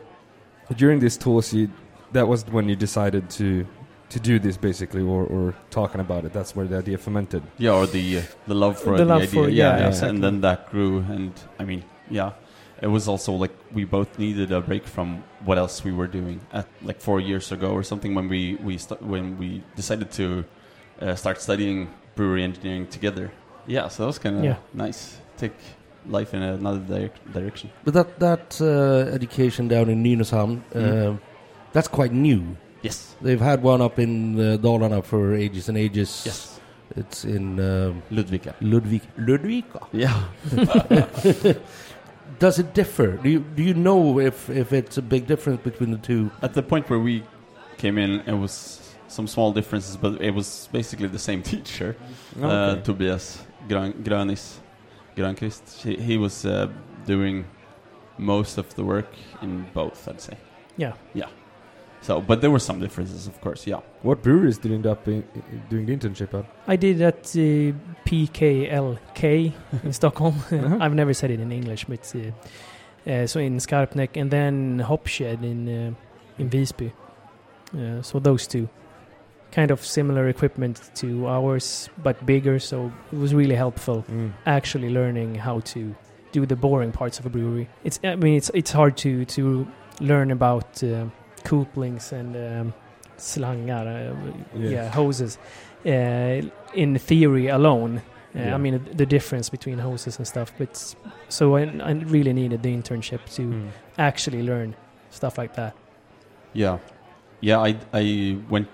during 0.75 0.99
this 0.99 1.17
tours, 1.17 1.53
you 1.53 1.69
that 2.13 2.27
was 2.27 2.45
when 2.51 2.69
you 2.69 2.75
decided 2.75 3.29
to 3.31 3.65
to 4.09 4.19
do 4.19 4.39
this 4.39 4.57
basically, 4.57 5.01
or, 5.01 5.23
or 5.25 5.53
talking 5.69 5.99
about 6.01 6.25
it. 6.25 6.31
That's 6.33 6.55
where 6.55 6.67
the 6.67 6.77
idea 6.77 6.97
fermented. 6.97 7.43
Yeah, 7.57 7.73
or 7.73 7.87
the 7.87 8.19
uh, 8.19 8.21
the 8.47 8.53
love 8.55 8.79
for 8.79 8.91
The 8.97 9.03
the, 9.03 9.05
love 9.05 9.21
idea. 9.23 9.33
for- 9.43 9.49
yeah, 9.49 9.63
yeah, 9.73 9.79
yeah. 9.79 9.87
exactly. 9.87 10.09
and 10.09 10.23
then 10.23 10.41
that 10.41 10.69
grew, 10.71 10.99
and 11.09 11.33
I 11.59 11.65
mean, 11.65 11.83
yeah, 12.09 12.31
it 12.81 12.87
was 12.87 13.07
also 13.07 13.33
like 13.33 13.51
we 13.73 13.83
both 13.83 14.17
needed 14.19 14.51
a 14.51 14.61
break 14.61 14.85
from 14.87 15.23
what 15.43 15.57
else 15.57 15.83
we 15.83 15.91
were 15.91 16.07
doing 16.07 16.39
at 16.53 16.67
like 16.83 17.01
four 17.01 17.19
years 17.19 17.51
ago 17.51 17.71
or 17.71 17.83
something 17.83 18.15
when 18.15 18.29
we 18.29 18.55
we 18.63 18.77
st- 18.77 19.01
when 19.01 19.37
we 19.37 19.61
decided 19.75 20.11
to 20.11 20.45
uh, 21.01 21.15
start 21.15 21.41
studying 21.41 21.89
brewery 22.15 22.43
engineering 22.43 22.87
together. 22.87 23.31
Yeah, 23.67 23.87
so 23.89 24.03
that 24.03 24.07
was 24.07 24.19
kind 24.19 24.37
of 24.37 24.43
Yeah. 24.43 24.57
nice. 24.73 25.17
Take 25.37 25.53
life 26.07 26.33
in 26.33 26.41
another 26.43 26.79
di- 26.79 27.11
direction. 27.33 27.69
But 27.83 27.93
that 27.93 28.19
that 28.19 28.61
uh, 28.61 29.13
education 29.15 29.67
down 29.67 29.89
in 29.89 30.03
Nynäshamn, 30.03 30.61
uh, 30.73 30.79
Mm. 30.79 31.19
that's 31.73 31.87
quite 31.89 32.13
new. 32.13 32.41
Yes, 32.83 33.15
They've 33.21 33.41
had 33.41 33.63
one 33.63 33.81
up 33.81 33.97
in 33.99 34.35
uh, 34.39 34.57
Dalarna 34.61 35.01
for 35.03 35.33
ages 35.35 35.69
and 35.69 35.77
ages. 35.77 36.23
yes, 36.25 36.59
It's 36.95 37.25
in 37.25 37.59
um, 37.59 38.03
Ludvika. 38.11 38.53
Ludvig. 38.61 39.01
Ludvika. 39.17 39.87
Yeah. 39.91 40.13
Does 42.39 42.59
it 42.59 42.73
differ? 42.73 43.17
Do 43.23 43.29
you 43.29 43.39
do 43.55 43.63
you 43.63 43.73
know 43.73 44.19
if 44.19 44.49
if 44.49 44.73
it's 44.73 44.97
a 44.97 45.01
big 45.01 45.25
difference 45.27 45.61
between 45.63 45.91
the 45.91 45.97
two? 45.97 46.29
At 46.41 46.53
the 46.53 46.61
point 46.61 46.89
where 46.89 46.99
we 46.99 47.23
came 47.77 47.97
in, 47.97 48.21
it 48.27 48.33
was 48.33 48.79
some 49.07 49.27
small 49.27 49.51
differences, 49.51 49.97
but 49.97 50.21
it 50.21 50.31
was 50.33 50.69
basically 50.71 51.07
the 51.07 51.19
same 51.19 51.41
teacher. 51.53 51.95
Uh, 52.41 52.75
Tobias 52.77 53.43
Grön, 53.67 53.93
Grönis 54.03 54.59
Grönqvist. 55.15 55.81
He, 55.83 55.95
he 55.95 56.17
was 56.17 56.45
uh, 56.45 56.67
doing 57.05 57.45
most 58.17 58.57
of 58.57 58.73
the 58.75 58.83
work 58.83 59.09
in 59.41 59.65
both, 59.73 60.07
I'd 60.07 60.21
say. 60.21 60.37
yeah. 60.77 60.93
Yeah. 61.13 61.27
So, 62.01 62.21
but 62.21 62.39
there 62.41 62.51
were 62.51 62.59
some 62.59 62.79
differences, 62.79 63.25
of 63.25 63.41
course. 63.41 63.65
Yeah. 63.65 63.79
what 64.03 64.21
breweries 64.21 64.59
did 64.59 64.69
you 64.69 64.75
end 64.75 64.85
up 64.85 65.07
in, 65.07 65.23
in 65.33 65.61
doing 65.69 65.85
the 65.87 65.97
internship 65.97 66.33
at? 66.39 66.45
I 66.67 66.75
did 66.75 67.01
at 67.01 67.25
uh, 67.35 67.73
PKLK 68.05 69.53
in 69.83 69.93
Stockholm. 70.01 70.35
Uh-huh. 70.51 70.77
I've 70.79 70.93
never 70.93 71.13
said 71.13 71.31
it 71.31 71.39
in 71.39 71.51
English, 71.51 71.85
but 71.85 72.13
uh, 72.15 73.09
uh, 73.11 73.25
so 73.27 73.39
in 73.39 73.57
Skarpnäck 73.57 74.17
and 74.21 74.29
then 74.29 74.79
Hopshed 74.79 75.21
in 75.43 75.67
uh, 75.67 75.93
in 76.37 76.49
Visby. 76.49 76.91
Uh, 77.75 78.01
so 78.03 78.19
those 78.19 78.45
two, 78.47 78.69
kind 79.55 79.71
of 79.71 79.79
similar 79.85 80.27
equipment 80.29 80.81
to 80.95 81.27
ours, 81.27 81.89
but 82.03 82.15
bigger. 82.25 82.59
So 82.59 82.91
it 83.13 83.17
was 83.19 83.33
really 83.33 83.55
helpful 83.55 84.03
Mm. 84.09 84.31
actually 84.45 84.89
learning 84.89 85.35
how 85.39 85.61
to 85.73 85.79
do 86.33 86.45
the 86.45 86.55
boring 86.55 86.91
parts 86.91 87.19
of 87.19 87.25
a 87.25 87.29
brewery. 87.29 87.67
It's 87.83 87.99
I 88.03 88.15
mean 88.15 88.35
it's 88.37 88.51
it's 88.53 88.71
hard 88.73 88.97
to 88.97 89.25
to 89.25 89.65
learn 90.01 90.31
about 90.31 90.83
uh, 90.83 91.05
couplings 91.43 92.11
and 92.13 92.35
um, 92.35 92.73
slangar, 93.17 93.85
uh, 93.87 94.15
Yeah. 94.59 94.69
yeah. 94.69 94.89
hoses, 94.95 95.37
uh, 95.85 96.41
in 96.73 96.97
theory 96.99 97.47
alone. 97.47 97.97
Uh, 98.35 98.39
Yeah. 98.39 98.55
I 98.55 98.57
mean 98.57 98.79
the 98.97 99.05
difference 99.05 99.49
between 99.51 99.79
hoses 99.79 100.17
and 100.19 100.27
stuff. 100.27 100.51
But 100.57 100.95
so 101.29 101.55
I, 101.57 101.61
I 101.61 101.91
really 102.11 102.33
needed 102.33 102.61
the 102.61 102.73
internship 102.75 103.19
to 103.35 103.41
Mm. 103.41 103.67
actually 103.97 104.43
learn 104.43 104.75
stuff 105.09 105.37
like 105.37 105.53
that. 105.53 105.73
Yeah. 106.53 106.77
Yeah, 107.41 107.59
I, 107.67 107.75
I 107.93 108.37
went 108.49 108.67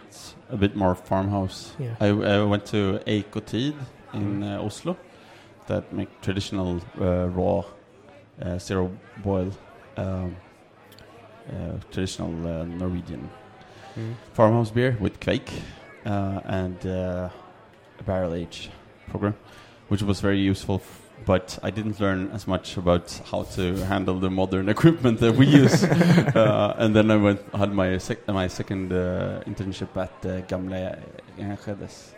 a 0.52 0.58
bit 0.58 0.76
more 0.76 0.96
farmhouse. 0.96 1.74
Yeah. 1.80 1.96
I, 2.00 2.08
I 2.08 2.44
went 2.44 2.66
to 2.68 3.00
Eik 3.08 3.46
& 3.46 3.46
Tid 3.46 3.76
in 4.14 4.44
uh, 4.44 4.62
Oslo 4.62 4.98
that 5.68 5.94
make 5.94 6.10
traditional 6.22 6.82
uh, 7.00 7.28
raw 7.30 7.64
uh, 8.42 8.58
zero 8.60 8.92
boil 9.24 9.52
um, 9.98 10.36
uh, 11.50 11.78
traditional 11.92 12.48
uh, 12.48 12.66
Norwegian 12.66 13.30
Mm. 13.98 14.16
farmhouse 14.34 14.72
beer 14.72 14.96
with 15.02 15.20
Kveik 15.20 15.50
uh, 16.06 16.40
and 16.46 16.86
uh, 16.86 17.28
a 18.00 18.04
barrel 18.06 18.34
age 18.34 18.70
program, 19.10 19.36
which 19.90 20.02
was 20.02 20.22
very 20.22 20.40
useful 20.40 20.82
but 21.26 21.60
I 21.64 21.70
didn't 21.72 22.00
learn 22.00 22.30
as 22.34 22.48
much 22.48 22.78
about 22.78 23.12
how 23.32 23.44
to 23.56 23.76
handle 23.86 24.20
the 24.20 24.30
modern 24.30 24.70
equipment 24.76 25.20
that 25.20 25.36
we 25.36 25.46
use. 25.46 25.84
uh, 26.36 26.76
and 26.78 26.96
then 26.96 27.12
I 27.12 27.18
went 27.18 27.42
had 27.54 27.72
my 27.74 27.98
sec- 27.98 28.28
my 28.28 28.48
second 28.48 28.92
uh, 28.92 29.42
internship 29.46 29.96
at 29.98 30.12
uh, 30.26 30.42
Gamla 30.48 30.98
Enskedes. 31.38 32.12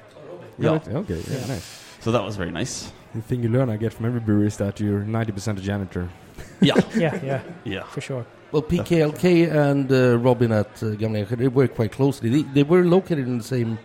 Yeah, 0.59 0.71
Right, 0.71 0.87
Okay, 0.87 1.21
yeah, 1.27 1.37
Yeah. 1.39 1.47
nice. 1.47 1.83
so 1.99 2.11
that 2.11 2.23
was 2.23 2.35
very 2.37 2.51
nice. 2.51 2.91
The 3.15 3.21
thing 3.21 3.43
you 3.43 3.49
learn, 3.49 3.69
I 3.69 3.77
get 3.77 3.93
from 3.93 4.05
every 4.05 4.19
brewery, 4.19 4.47
is 4.47 4.57
that 4.57 4.79
you're 4.79 5.01
90% 5.01 5.57
a 5.57 5.61
janitor. 5.61 6.07
Yeah, 6.61 6.75
Yeah, 6.95 7.19
yeah, 7.25 7.41
yeah. 7.65 7.83
for 7.93 8.01
sure. 8.01 8.25
Well, 8.51 8.61
PKLK 8.63 9.51
and 9.51 9.91
uh, 9.91 10.17
Robin 10.19 10.51
at 10.51 10.67
uh, 10.83 10.95
Gamla 10.95 11.17
Enskede, 11.25 11.37
they 11.39 11.47
work 11.47 11.75
quite 11.75 11.91
closely. 11.91 12.29
They, 12.29 12.41
they 12.53 12.63
were 12.63 12.83
located 12.85 13.27
in 13.27 13.37
the 13.39 13.43
same 13.43 13.77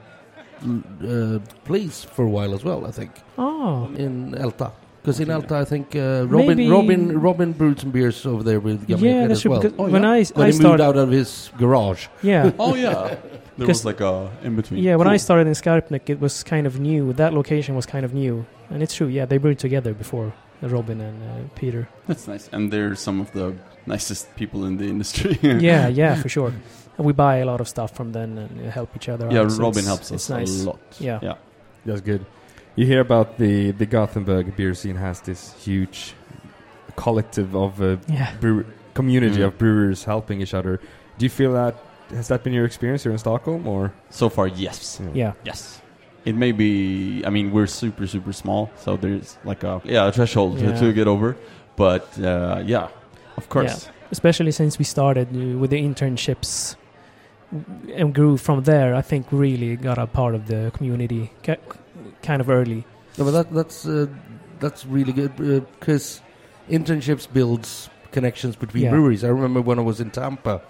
uh, 0.63 1.39
place 1.65 2.05
for 2.05 2.25
a 2.25 2.29
while 2.31 2.55
as 2.55 2.65
well, 2.65 2.87
I 2.87 2.91
think, 2.91 3.11
Oh, 3.37 3.87
in 3.97 4.33
Älta. 4.35 4.73
Because 5.09 5.21
in 5.21 5.29
Älta, 5.29 5.53
I 5.63 5.65
think 5.65 5.95
uh, 5.97 6.27
Robin, 6.29 6.47
Maybe- 6.57 6.69
Robin, 6.71 7.21
Robin 7.21 7.53
brewed 7.53 7.81
some 7.81 7.91
beers 7.91 8.27
over 8.27 8.43
there 8.43 8.61
with 8.61 8.87
Gamla 8.87 9.01
yeah, 9.01 9.21
that's 9.27 9.33
as 9.39 9.43
true. 9.43 9.51
well. 9.53 9.61
Because 9.63 9.79
Oh, 9.79 9.89
when 9.91 10.03
yeah. 10.03 10.11
I 10.11 10.25
when 10.37 10.47
I 10.47 10.51
he 10.51 10.53
moved 10.53 10.61
started, 10.61 10.85
out 10.85 10.97
of 10.97 11.11
his 11.11 11.51
garage. 11.59 12.07
yeah, 12.23 12.51
Oh 12.59 12.75
yeah, 12.75 12.93
there 13.57 13.67
'Cause- 13.67 13.69
was 13.69 13.85
like 13.85 14.01
a 14.01 14.31
in 14.45 14.55
between. 14.57 14.83
yeah. 14.85 14.97
When 14.97 15.09
I 15.15 15.17
started 15.19 15.47
in 15.47 15.55
Skarpnäck, 15.55 16.09
it 16.11 16.21
was 16.21 16.43
kind 16.45 16.67
of 16.67 16.79
new. 16.79 17.13
That 17.15 17.33
location 17.33 17.75
was 17.75 17.87
kind 17.87 18.05
of 18.05 18.13
new, 18.13 18.45
and 18.71 18.83
it's 18.83 18.95
true. 18.95 19.09
Yeah, 19.09 19.27
they 19.27 19.39
brewed 19.39 19.59
together 19.59 19.95
before 19.95 20.33
uh, 20.63 20.69
Robin 20.69 21.01
and 21.01 21.17
uh, 21.23 21.49
Peter. 21.55 21.89
That's 22.07 22.29
nice, 22.29 22.49
and 22.53 22.71
they're 22.73 22.95
some 22.95 23.21
of 23.21 23.33
the 23.33 23.55
nicest 23.87 24.27
people 24.37 24.65
in 24.67 24.77
the 24.77 24.85
industry. 24.85 25.39
yeah, 25.43 25.89
yeah, 26.03 26.15
for 26.23 26.29
sure. 26.29 26.53
And 26.99 27.07
we 27.07 27.13
buy 27.13 27.37
a 27.39 27.45
lot 27.47 27.61
of 27.61 27.69
stuff 27.69 27.91
from 27.97 28.13
them 28.13 28.37
and 28.39 28.51
uh, 28.67 28.71
help 28.71 28.91
each 28.97 29.09
other. 29.09 29.29
yeah. 29.33 29.41
out, 29.43 29.53
Robin 29.59 29.85
it's- 29.85 29.87
helps 29.87 30.13
us 30.13 30.29
nice. 30.31 30.63
a 30.63 30.67
lot. 30.67 30.81
Yeah. 31.01 31.21
yeah. 31.23 31.35
That's 31.87 32.01
good. 32.01 32.27
You 32.79 32.87
hear 32.87 33.01
about 33.01 33.29
the 33.39 33.73
the 33.81 33.87
Gothenburg 33.87 34.55
beer 34.57 34.75
scene 34.75 34.97
has 35.07 35.21
this 35.21 35.41
huge 35.67 36.15
collective 36.97 37.51
of 37.57 37.81
uh, 37.83 37.97
Yeah. 38.07 38.31
brew- 38.41 38.65
community 38.95 39.41
Mm. 39.41 39.47
of 39.49 39.53
brewers 39.59 40.05
helping 40.05 40.41
each 40.45 40.55
other. 40.55 40.75
Do 41.19 41.25
you 41.27 41.31
feel 41.31 41.53
that 41.55 41.75
has 42.19 42.29
that 42.29 42.43
been 42.45 42.53
your 42.59 42.65
experience 42.67 43.03
here 43.05 43.13
in 43.13 43.19
Stockholm 43.19 43.67
or? 43.67 43.91
So 44.11 44.29
far, 44.29 44.47
yes. 44.49 45.01
Yeah. 45.15 45.33
Yes. 45.45 45.81
It 46.25 46.35
may 46.37 46.53
be. 46.53 46.71
I 47.27 47.31
mean, 47.31 47.51
we're 47.55 47.67
super, 47.83 48.07
super 48.07 48.33
small, 48.33 48.71
so 48.85 48.97
there's 48.97 49.39
like 49.51 49.63
a 49.67 49.81
yeah 49.85 50.09
a 50.09 50.13
threshold 50.13 50.59
Yeah. 50.61 50.73
to, 50.73 50.79
to 50.81 50.93
get 50.93 51.07
over. 51.09 51.35
But 51.77 52.07
uh, 52.19 52.63
yeah, 52.75 52.89
of 53.37 53.49
course. 53.49 53.89
especially 54.11 54.53
since 54.53 54.79
we 54.79 54.85
started 54.85 55.29
uh, 55.35 55.59
with 55.61 55.71
the 55.71 55.81
internships 55.89 56.77
and 57.99 58.15
grew 58.15 58.37
from 58.37 58.63
there. 58.63 58.95
I 59.01 59.03
think 59.03 59.27
really 59.33 59.77
got 59.77 59.99
a 59.99 60.07
part 60.07 60.35
of 60.35 60.43
the 60.47 60.71
community 60.77 61.31
ki- 61.43 61.63
kind 62.23 62.41
of 62.41 62.49
early. 62.51 62.85
No, 63.17 63.25
but 63.25 63.31
that, 63.33 63.53
that's 63.53 63.87
uh, 63.87 64.07
that's 64.61 64.85
really 64.87 65.13
good 65.13 65.35
because 65.37 66.21
internships 66.69 67.27
builds 67.33 67.89
connections 68.13 68.57
between 68.57 68.85
Yeah. 68.85 68.91
breweries. 68.91 69.25
I 69.25 69.29
remember 69.29 69.61
when 69.61 69.79
I 69.79 69.83
was 69.83 70.01
in 70.01 70.11
Tampa, 70.11 70.63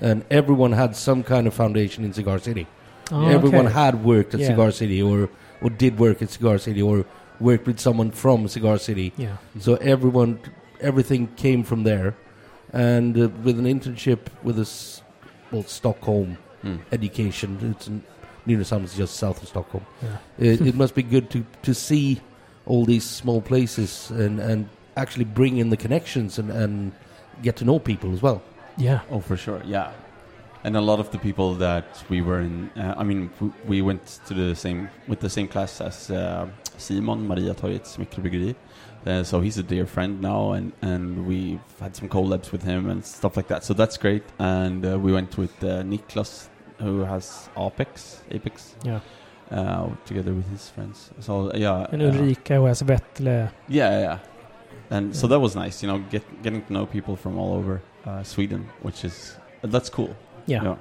and 0.00 0.24
everyone 0.30 0.72
had 0.72 0.94
some 0.96 1.22
kind 1.22 1.46
of 1.46 1.54
foundation 1.54 2.04
in 2.04 2.12
Cigar 2.12 2.38
City. 2.38 2.66
Oh, 3.12 3.26
everyone 3.28 3.66
okay. 3.66 3.74
had 3.74 4.04
worked 4.04 4.34
at 4.34 4.40
Yeah. 4.40 4.48
Cigar 4.48 4.70
City, 4.72 5.00
or 5.02 5.28
or 5.62 5.70
did 5.70 5.98
work 5.98 6.20
at 6.22 6.30
Cigar 6.30 6.58
City, 6.58 6.82
or 6.82 7.04
worked 7.40 7.66
with 7.66 7.80
someone 7.80 8.10
from 8.10 8.48
Cigar 8.48 8.78
City. 8.78 9.12
Yeah. 9.16 9.36
So 9.60 9.76
everyone, 9.76 10.38
everything 10.80 11.28
came 11.36 11.62
from 11.62 11.84
there, 11.84 12.14
and 12.72 13.16
uh, 13.16 13.28
with 13.42 13.58
an 13.58 13.64
internship 13.66 14.18
with 14.42 14.58
us, 14.58 15.02
well, 15.50 15.62
Stockholm 15.62 16.38
Mm. 16.64 16.80
education. 16.90 17.58
It's 17.76 17.86
in 17.86 18.02
Nynäshamn 18.46 18.84
is 18.84 18.94
just 18.94 19.16
south 19.16 19.42
of 19.42 19.48
Stockholm. 19.48 19.84
Yeah. 20.02 20.18
It, 20.38 20.60
it 20.60 20.74
must 20.74 20.94
be 20.94 21.02
good 21.02 21.30
to 21.30 21.44
to 21.62 21.74
see 21.74 22.20
all 22.66 22.84
these 22.84 23.04
small 23.04 23.40
places 23.40 24.10
and 24.10 24.40
and 24.40 24.68
actually 24.96 25.24
bring 25.24 25.58
in 25.58 25.70
the 25.70 25.76
connections 25.76 26.38
and 26.38 26.50
and 26.50 26.92
get 27.42 27.56
to 27.56 27.64
know 27.64 27.78
people 27.78 28.12
as 28.12 28.22
well. 28.22 28.42
Yeah. 28.78 29.00
Oh, 29.10 29.20
for 29.20 29.36
sure. 29.36 29.60
Yeah. 29.64 29.92
And 30.64 30.76
a 30.76 30.80
lot 30.80 30.98
of 30.98 31.10
the 31.10 31.18
people 31.18 31.54
that 31.56 32.02
we 32.08 32.22
were 32.22 32.40
in, 32.40 32.70
uh, 32.76 32.94
I 32.96 33.04
mean, 33.04 33.30
w- 33.38 33.52
we 33.68 33.82
went 33.82 34.20
to 34.26 34.34
the 34.34 34.56
same 34.56 34.88
with 35.06 35.20
the 35.20 35.30
same 35.30 35.46
class 35.48 35.80
as 35.80 36.10
uh, 36.10 36.48
Simon 36.76 37.28
Mariatorgets 37.28 37.96
mikrobryggeri. 37.98 38.54
Uh, 39.06 39.22
so 39.22 39.40
he's 39.40 39.58
a 39.58 39.62
dear 39.62 39.86
friend 39.86 40.20
now, 40.20 40.50
and, 40.52 40.72
and 40.82 41.24
we've 41.26 41.60
had 41.80 41.94
some 41.94 42.08
collabs 42.08 42.50
with 42.50 42.64
him 42.64 42.90
and 42.90 43.04
stuff 43.04 43.36
like 43.36 43.46
that. 43.46 43.62
So 43.62 43.74
that's 43.74 43.96
great. 43.96 44.24
And 44.40 44.84
uh, 44.84 44.98
we 44.98 45.12
went 45.12 45.38
with 45.38 45.52
uh, 45.62 45.82
Niklas, 45.84 46.48
who 46.78 47.00
has 47.00 47.48
Apex, 47.56 48.22
Apex, 48.30 48.74
Yeah. 48.84 49.00
uh, 49.50 49.88
together 50.04 50.32
with 50.34 50.48
his 50.50 50.68
friends. 50.68 51.10
So 51.20 51.50
yeah, 51.54 51.86
And 51.92 52.02
uh, 52.02 52.06
Ulrika 52.06 52.54
who 52.56 52.66
has 52.66 52.82
Vettle. 52.82 53.24
yeah, 53.24 53.50
yeah, 53.68 54.00
yeah. 54.00 54.18
And 54.90 55.14
so 55.16 55.26
that 55.26 55.40
was 55.40 55.56
nice, 55.56 55.82
you 55.82 55.88
know, 55.88 55.98
get, 56.10 56.22
getting 56.42 56.62
to 56.66 56.72
know 56.72 56.86
people 56.86 57.16
from 57.16 57.38
all 57.38 57.54
over 57.54 57.80
uh, 58.04 58.22
Sweden, 58.22 58.68
which 58.82 59.04
is 59.04 59.36
that's 59.62 59.90
cool. 59.90 60.14
Yeah. 60.46 60.62
yeah. 60.62 60.76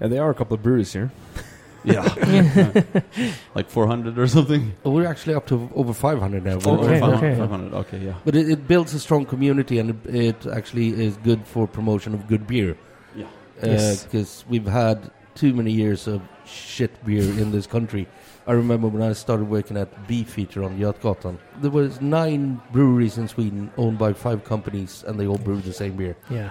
Yeah, 0.00 0.08
there 0.08 0.22
are 0.22 0.30
a 0.30 0.34
couple 0.34 0.54
of 0.54 0.62
breweries 0.62 0.92
here. 0.92 1.10
Yeah. 1.84 2.04
like 3.56 3.68
400 3.68 4.16
or 4.16 4.28
something? 4.28 4.72
But 4.84 4.90
we're 4.90 5.06
actually 5.08 5.34
up 5.34 5.46
to 5.48 5.68
over 5.74 5.92
500 5.92 6.44
now. 6.44 6.58
Or- 6.64 6.78
or 6.78 6.84
Okay, 6.84 7.00
500, 7.00 7.16
okay. 7.16 7.34
500, 7.40 7.74
okay, 7.74 7.98
yeah. 7.98 8.14
But 8.24 8.36
it, 8.36 8.48
it 8.50 8.68
builds 8.68 8.94
a 8.94 9.00
strong 9.00 9.26
community, 9.26 9.80
and 9.80 9.90
it, 9.90 10.14
it 10.14 10.46
actually 10.46 10.90
is 10.90 11.16
good 11.24 11.44
for 11.44 11.66
promotion 11.66 12.14
of 12.14 12.28
good 12.28 12.46
beer. 12.46 12.76
Yeah. 13.16 13.26
Yes. 13.64 14.04
Because 14.04 14.44
we've 14.48 14.66
had 14.66 15.10
too 15.34 15.52
many 15.54 15.72
years 15.72 16.06
of 16.06 16.20
shit 16.44 17.04
beer 17.04 17.22
in 17.22 17.50
this 17.52 17.66
country. 17.66 18.06
I 18.46 18.52
remember 18.52 18.88
when 18.88 19.02
I 19.02 19.12
started 19.12 19.48
working 19.48 19.76
at 19.76 20.08
Beefeater 20.08 20.64
on 20.64 20.78
Götgatan. 20.78 21.38
There 21.60 21.70
was 21.70 22.00
nine 22.00 22.60
breweries 22.72 23.16
in 23.16 23.28
Sweden 23.28 23.70
owned 23.76 23.98
by 23.98 24.12
five 24.14 24.42
companies, 24.44 25.04
and 25.06 25.18
they 25.18 25.26
all 25.28 25.38
brewed 25.38 25.62
the 25.62 25.72
same 25.72 25.96
beer. 25.96 26.16
Yeah. 26.28 26.50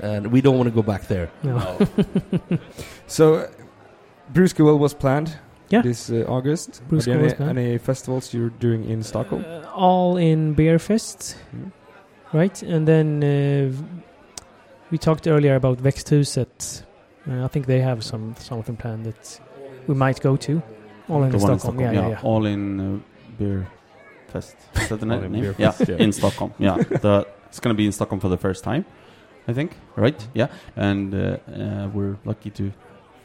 And 0.00 0.28
we 0.30 0.40
don't 0.40 0.56
want 0.56 0.68
to 0.68 0.74
go 0.74 0.82
back 0.82 1.08
there. 1.08 1.30
No. 1.42 1.78
So, 3.06 3.34
uh, 3.34 3.48
Brew 4.32 4.46
School 4.48 4.78
was 4.78 4.94
planned 4.94 5.36
Yeah. 5.70 5.82
this 5.82 6.08
uh, 6.10 6.24
August. 6.28 6.82
Brew 6.88 6.98
Are 6.98 7.02
there 7.02 7.18
was 7.18 7.32
any, 7.32 7.36
planned. 7.36 7.58
any 7.58 7.78
festivals 7.78 8.32
you're 8.32 8.50
doing 8.60 8.84
in 8.88 9.02
Stockholm? 9.02 9.44
Uh, 9.46 9.62
all 9.74 10.16
in 10.16 10.54
Beerfest, 10.54 11.36
Mm. 11.54 11.72
right? 12.32 12.62
And 12.62 12.86
then 12.86 13.22
uh, 13.22 13.72
we 14.90 14.98
talked 14.98 15.26
earlier 15.26 15.56
about 15.56 15.78
Växthuset. 15.82 16.84
Uh, 17.28 17.44
I 17.44 17.48
think 17.48 17.66
they 17.66 17.80
have 17.80 18.02
some 18.02 18.34
something 18.38 18.76
planned 18.76 19.04
that 19.06 19.40
we 19.86 19.94
might 19.94 20.20
go 20.20 20.36
to. 20.36 20.62
All 21.08 21.22
in 21.22 21.32
in 21.34 21.40
Stockholm. 21.40 21.80
Yeah, 21.80 21.92
yeah, 21.92 22.08
yeah. 22.08 22.20
All 22.22 22.46
in 22.46 22.80
uh, 22.80 22.98
Beer 23.38 23.66
Fest. 24.28 24.56
Is 24.76 24.88
that 24.88 25.00
the 25.00 25.06
All 25.10 25.18
na- 25.20 25.24
in 25.26 25.32
name? 25.32 25.54
Yeah, 25.58 25.70
Fest, 25.70 25.88
yeah. 25.88 25.96
in 25.96 26.12
Stockholm. 26.12 26.52
Yeah, 26.58 26.76
the, 26.76 27.26
it's 27.48 27.60
going 27.60 27.74
to 27.74 27.78
be 27.78 27.86
in 27.86 27.92
Stockholm 27.92 28.20
for 28.20 28.28
the 28.28 28.36
first 28.38 28.64
time, 28.64 28.84
I 29.48 29.52
think. 29.52 29.76
Right? 29.96 30.28
Yeah, 30.34 30.48
and 30.76 31.14
uh, 31.14 31.18
uh, 31.48 31.88
we're 31.94 32.16
lucky 32.24 32.50
to 32.50 32.72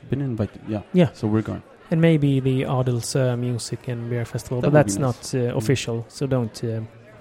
been 0.09 0.21
invited. 0.21 0.62
Yeah, 0.67 0.81
Yeah. 0.93 1.12
So 1.13 1.27
we're 1.27 1.41
going. 1.43 1.62
And 1.91 2.01
maybe 2.01 2.39
the 2.39 2.63
Adels 2.63 3.15
uh, 3.15 3.35
Music 3.38 3.88
and 3.88 4.09
Beer 4.09 4.25
Festival, 4.25 4.62
That 4.62 4.67
but 4.71 4.73
that's 4.73 4.97
nice. 4.97 5.33
not 5.33 5.41
uh, 5.41 5.55
official, 5.57 6.05
so 6.07 6.27
don't. 6.27 6.63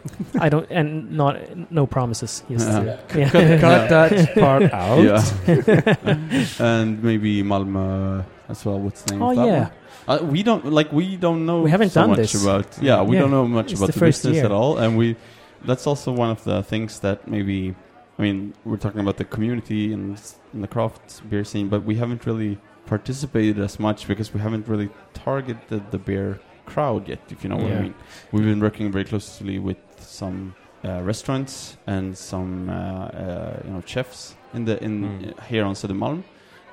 I 0.41 0.49
don't, 0.49 0.67
and 0.71 1.11
not 1.13 1.37
no 1.71 1.87
promises. 1.87 2.43
Yes. 2.49 2.63
Yeah. 2.63 2.79
uh, 2.79 2.99
yeah. 3.17 3.31
Cut, 3.31 3.61
cut 3.61 3.89
that 3.91 4.35
part 4.35 4.63
out. 4.73 5.03
Yeah, 5.03 5.23
and 6.59 7.03
maybe 7.03 7.43
Malmö 7.43 8.25
as 8.49 8.65
well. 8.65 8.79
What's 8.81 9.03
the 9.03 9.13
name? 9.13 9.23
Oh 9.23 9.31
of 9.31 9.37
that 9.37 9.47
yeah, 9.47 9.69
one? 10.07 10.21
Uh, 10.21 10.25
we 10.25 10.43
don't 10.43 10.65
like 10.73 10.93
we 10.93 11.17
don't 11.17 11.45
know. 11.47 11.63
We 11.63 11.71
haven't 11.71 11.91
so 11.91 12.01
done 12.03 12.11
much 12.11 12.19
this. 12.33 12.43
about. 12.43 12.67
Yeah, 12.83 13.03
we 13.03 13.17
Yeah. 13.17 13.23
don't 13.23 13.31
know 13.31 13.47
much 13.47 13.73
It's 13.73 13.81
about 13.81 13.93
the 13.93 13.99
the, 14.01 14.07
business 14.07 14.35
year. 14.37 14.45
at 14.47 14.53
all, 14.53 14.79
and 14.79 14.97
we. 14.97 15.17
That's 15.65 15.87
also 15.87 16.13
one 16.13 16.31
of 16.31 16.45
the 16.45 16.63
things 16.63 17.01
that 17.01 17.27
maybe. 17.29 17.75
I 18.19 18.23
mean, 18.23 18.55
we're 18.65 18.79
talking 18.79 19.01
about 19.01 19.17
the 19.17 19.25
community 19.25 19.93
and, 19.93 20.21
and 20.53 20.63
the 20.65 20.67
craft 20.69 21.29
beer 21.31 21.45
scene, 21.45 21.69
but 21.69 21.85
we 21.85 21.95
haven't 21.97 22.27
really 22.27 22.59
participated 22.87 23.59
as 23.61 23.79
much 23.79 24.09
because 24.09 24.35
we 24.35 24.41
haven't 24.41 24.67
really 24.67 24.89
targeted 25.15 25.91
the 25.93 25.99
beer 25.99 26.41
crowd 26.67 27.07
yet. 27.09 27.21
If 27.31 27.45
you 27.45 27.51
know 27.51 27.57
what 27.57 27.71
I 27.71 27.81
mean. 27.81 27.95
We've 28.33 28.45
been 28.45 28.61
working 28.61 28.91
very 28.91 29.05
closely 29.05 29.59
with 29.61 29.77
some 30.01 30.55
uh, 30.85 31.01
restaurants 31.03 31.77
and 31.87 32.17
some 32.17 32.69
uh, 32.71 32.73
uh, 32.73 33.61
you 33.65 33.71
know 33.71 33.83
chefs 33.87 34.35
in 34.55 34.65
the 34.65 34.83
in 34.83 35.03
Mm. 35.03 35.41
here 35.49 35.65
on 35.65 35.75
Södermalm. 35.75 36.23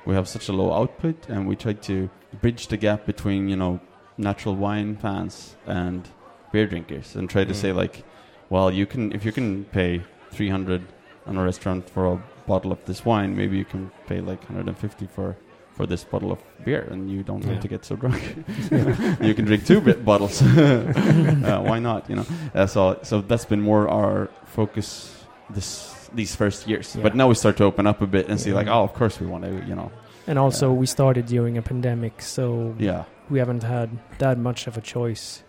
We 0.06 0.14
have 0.14 0.28
such 0.28 0.48
a 0.48 0.52
low 0.52 0.72
output, 0.72 1.28
and 1.28 1.48
we 1.48 1.56
try 1.56 1.72
to 1.72 2.08
bridge 2.40 2.68
the 2.68 2.76
gap 2.76 3.06
between 3.06 3.48
you 3.48 3.56
know 3.56 3.80
natural 4.16 4.54
wine 4.54 4.96
fans 4.96 5.56
and 5.66 6.08
beer 6.52 6.66
drinkers, 6.66 7.16
and 7.16 7.28
try 7.28 7.44
to 7.44 7.52
Mm. 7.52 7.56
say 7.56 7.72
like, 7.72 8.04
well, 8.50 8.70
you 8.70 8.86
can 8.86 9.12
if 9.12 9.24
you 9.24 9.32
can 9.32 9.64
pay 9.64 10.02
three 10.30 10.48
hundred 10.50 10.82
on 11.26 11.36
a 11.36 11.42
restaurant 11.42 11.90
for 11.90 12.06
a 12.12 12.22
bottle 12.46 12.70
of 12.70 12.78
this 12.84 13.04
wine, 13.04 13.34
maybe 13.36 13.56
you 13.58 13.64
can 13.64 13.90
pay 14.06 14.20
like 14.20 14.44
hundred 14.46 14.68
and 14.68 14.78
fifty 14.78 15.06
for. 15.06 15.36
For 15.76 15.86
this 15.86 16.04
bottle 16.04 16.32
of 16.32 16.38
beer, 16.64 16.88
and 16.90 17.10
you 17.10 17.22
don't 17.22 17.44
Yeah. 17.44 17.52
have 17.52 17.60
to 17.62 17.68
get 17.68 17.84
so 17.84 17.96
drunk. 17.96 18.16
you 19.20 19.34
can 19.34 19.44
drink 19.44 19.66
two 19.66 19.80
bottles. 19.80 20.40
uh, 20.42 21.60
why 21.68 21.78
not? 21.80 22.08
You 22.08 22.16
know. 22.16 22.26
Uh, 22.54 22.66
so 22.66 22.98
so 23.02 23.20
that's 23.20 23.44
been 23.44 23.60
more 23.60 23.86
our 23.88 24.28
focus 24.46 25.12
this 25.50 25.92
these 26.14 26.34
first 26.34 26.66
years. 26.66 26.94
Yeah. 26.96 27.02
But 27.02 27.14
now 27.14 27.28
we 27.28 27.34
start 27.34 27.56
to 27.58 27.64
open 27.64 27.86
up 27.86 28.00
a 28.00 28.06
bit 28.06 28.28
and 28.28 28.40
see 28.40 28.52
like, 28.54 28.68
oh, 28.68 28.82
of 28.84 28.92
course 28.94 29.20
we 29.20 29.26
want 29.26 29.44
to, 29.44 29.50
you 29.68 29.74
know, 29.74 29.90
and 30.26 30.38
also 30.38 30.66
Yeah. 30.72 30.80
we 30.80 30.86
started 30.86 31.26
during 31.26 31.58
a 31.58 31.62
pandemic, 31.62 32.22
so 32.22 32.74
yeah, 32.78 33.04
we 33.28 33.38
haven't 33.38 33.62
had 33.62 33.88
that 34.18 34.38
much 34.38 34.66
of 34.66 34.76
a 34.78 34.80
choice 34.80 35.42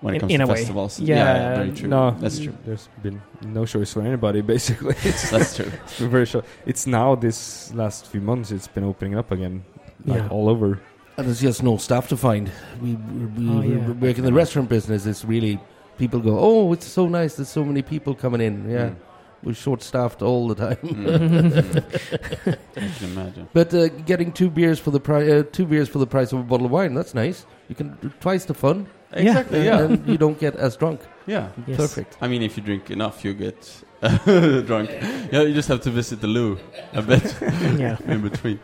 when 0.00 0.14
it 0.14 0.16
In- 0.16 0.20
comes 0.20 0.32
in 0.32 0.38
to 0.40 0.44
a 0.44 0.48
way. 0.48 0.54
festivals. 0.56 1.00
Yeah, 1.00 1.56
very 1.56 1.72
true. 1.72 1.88
No, 1.88 2.10
that's 2.12 2.38
true. 2.38 2.54
There's 2.64 2.88
been 3.02 3.20
no 3.42 3.64
choice 3.66 3.92
for 3.92 4.02
anybody, 4.02 4.40
basically. 4.54 4.94
It's, 5.04 5.30
That's 5.30 5.56
true. 5.56 5.70
it's 5.84 5.98
very 5.98 6.26
short. 6.26 6.44
It's 6.66 6.86
now 6.86 7.14
this 7.14 7.72
last 7.74 8.06
few 8.06 8.20
months. 8.20 8.50
It's 8.50 8.68
been 8.68 8.84
opening 8.84 9.16
up 9.18 9.30
again, 9.32 9.62
like 10.06 10.22
Yeah. 10.22 10.28
all 10.28 10.48
over. 10.48 10.80
And 11.16 11.26
there's 11.26 11.40
just 11.40 11.62
no 11.62 11.76
staff 11.76 12.08
to 12.08 12.16
find. 12.16 12.50
We, 12.80 12.94
we, 12.94 13.48
Oh, 13.50 13.60
we 13.60 13.74
yeah. 13.74 13.90
work 13.92 14.16
in 14.18 14.24
the 14.24 14.32
restaurant 14.32 14.68
business. 14.70 15.04
It's 15.06 15.24
really 15.24 15.58
people 15.98 16.20
go, 16.20 16.38
oh, 16.38 16.72
it's 16.72 16.86
so 16.86 17.08
nice. 17.08 17.34
There's 17.36 17.50
so 17.50 17.62
many 17.64 17.82
people 17.82 18.14
coming 18.14 18.40
in. 18.40 18.70
Yeah, 18.70 18.88
Mm. 18.88 18.96
we're 19.42 19.54
short 19.54 19.82
staffed 19.82 20.22
all 20.22 20.48
the 20.48 20.54
time. 20.54 20.76
Mm. 20.76 22.56
I 22.76 22.88
can 22.98 23.10
imagine. 23.12 23.48
But 23.52 23.74
uh, 23.74 23.88
getting 24.06 24.32
two 24.32 24.48
beers 24.50 24.78
for 24.78 24.90
the 24.92 25.00
price, 25.00 25.28
uh, 25.30 25.42
two 25.52 25.66
beers 25.66 25.88
for 25.90 25.98
the 25.98 26.06
price 26.06 26.32
of 26.32 26.38
a 26.40 26.42
bottle 26.42 26.66
of 26.66 26.72
wine. 26.72 26.94
That's 26.94 27.14
nice. 27.14 27.44
You 27.68 27.74
can 27.74 27.98
do 28.00 28.10
twice 28.20 28.44
the 28.46 28.54
fun. 28.54 28.86
Exactly. 29.12 29.58
and, 29.58 29.66
Yeah. 29.66 29.80
and 29.80 30.06
you 30.08 30.16
don't 30.18 30.38
get 30.38 30.54
as 30.56 30.76
drunk. 30.76 31.00
Yeah. 31.26 31.48
Yes. 31.66 31.76
Perfect. 31.76 32.16
I 32.20 32.28
mean, 32.28 32.42
if 32.42 32.56
you 32.56 32.62
drink 32.62 32.90
enough, 32.90 33.24
you 33.24 33.34
get 33.34 33.84
drunk. 34.66 34.90
Yeah, 35.32 35.42
you 35.42 35.54
just 35.54 35.68
have 35.68 35.80
to 35.82 35.90
visit 35.90 36.20
the 36.20 36.26
loo 36.28 36.58
a 36.92 37.02
bit 37.02 37.36
Yeah. 37.78 37.96
in 38.06 38.20
between. 38.22 38.58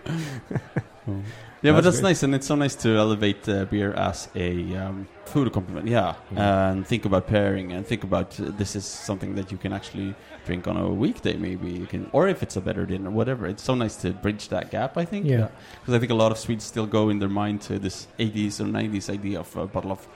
Yeah, 1.63 1.73
but 1.73 1.81
That's 1.83 1.85
that's 1.87 2.01
great. 2.01 2.11
nice, 2.11 2.23
and 2.23 2.35
it's 2.35 2.47
so 2.47 2.55
nice 2.55 2.75
to 2.77 2.91
elevate 2.97 3.49
uh, 3.49 3.65
beer 3.65 3.93
as 3.95 4.29
a 4.37 4.77
um, 4.77 5.09
food 5.25 5.47
accompaniment. 5.49 5.89
Yeah, 5.89 6.15
Mm. 6.33 6.39
and 6.39 6.87
think 6.87 7.05
about 7.07 7.27
pairing, 7.27 7.73
and 7.73 7.85
think 7.87 8.05
about 8.05 8.39
uh, 8.39 8.53
this 8.59 8.77
is 8.77 8.85
something 8.85 9.35
that 9.37 9.51
you 9.51 9.59
can 9.59 9.73
actually 9.73 10.15
drink 10.45 10.69
on 10.69 10.77
a 10.77 10.87
weekday, 10.89 11.37
maybe 11.37 11.71
you 11.71 11.87
can, 11.87 12.09
or 12.13 12.29
if 12.29 12.43
it's 12.43 12.57
a 12.57 12.61
better 12.61 12.85
dinner, 12.87 13.11
whatever. 13.11 13.47
It's 13.47 13.63
so 13.63 13.75
nice 13.75 13.97
to 14.03 14.11
bridge 14.13 14.49
that 14.51 14.71
gap. 14.71 14.97
I 14.99 15.05
think. 15.07 15.27
Yeah. 15.27 15.49
because 15.81 15.95
I 15.95 15.99
think 15.99 16.13
a 16.13 16.15
lot 16.15 16.31
of 16.31 16.39
Swedes 16.39 16.65
still 16.65 16.87
go 16.87 17.09
in 17.09 17.19
their 17.21 17.29
mind 17.43 17.63
to 17.63 17.79
this 17.79 18.07
80s 18.19 18.61
or 18.61 18.65
90s 18.65 19.09
idea 19.11 19.41
of 19.41 19.57
a 19.57 19.67
bottle 19.67 19.91
of 19.93 20.07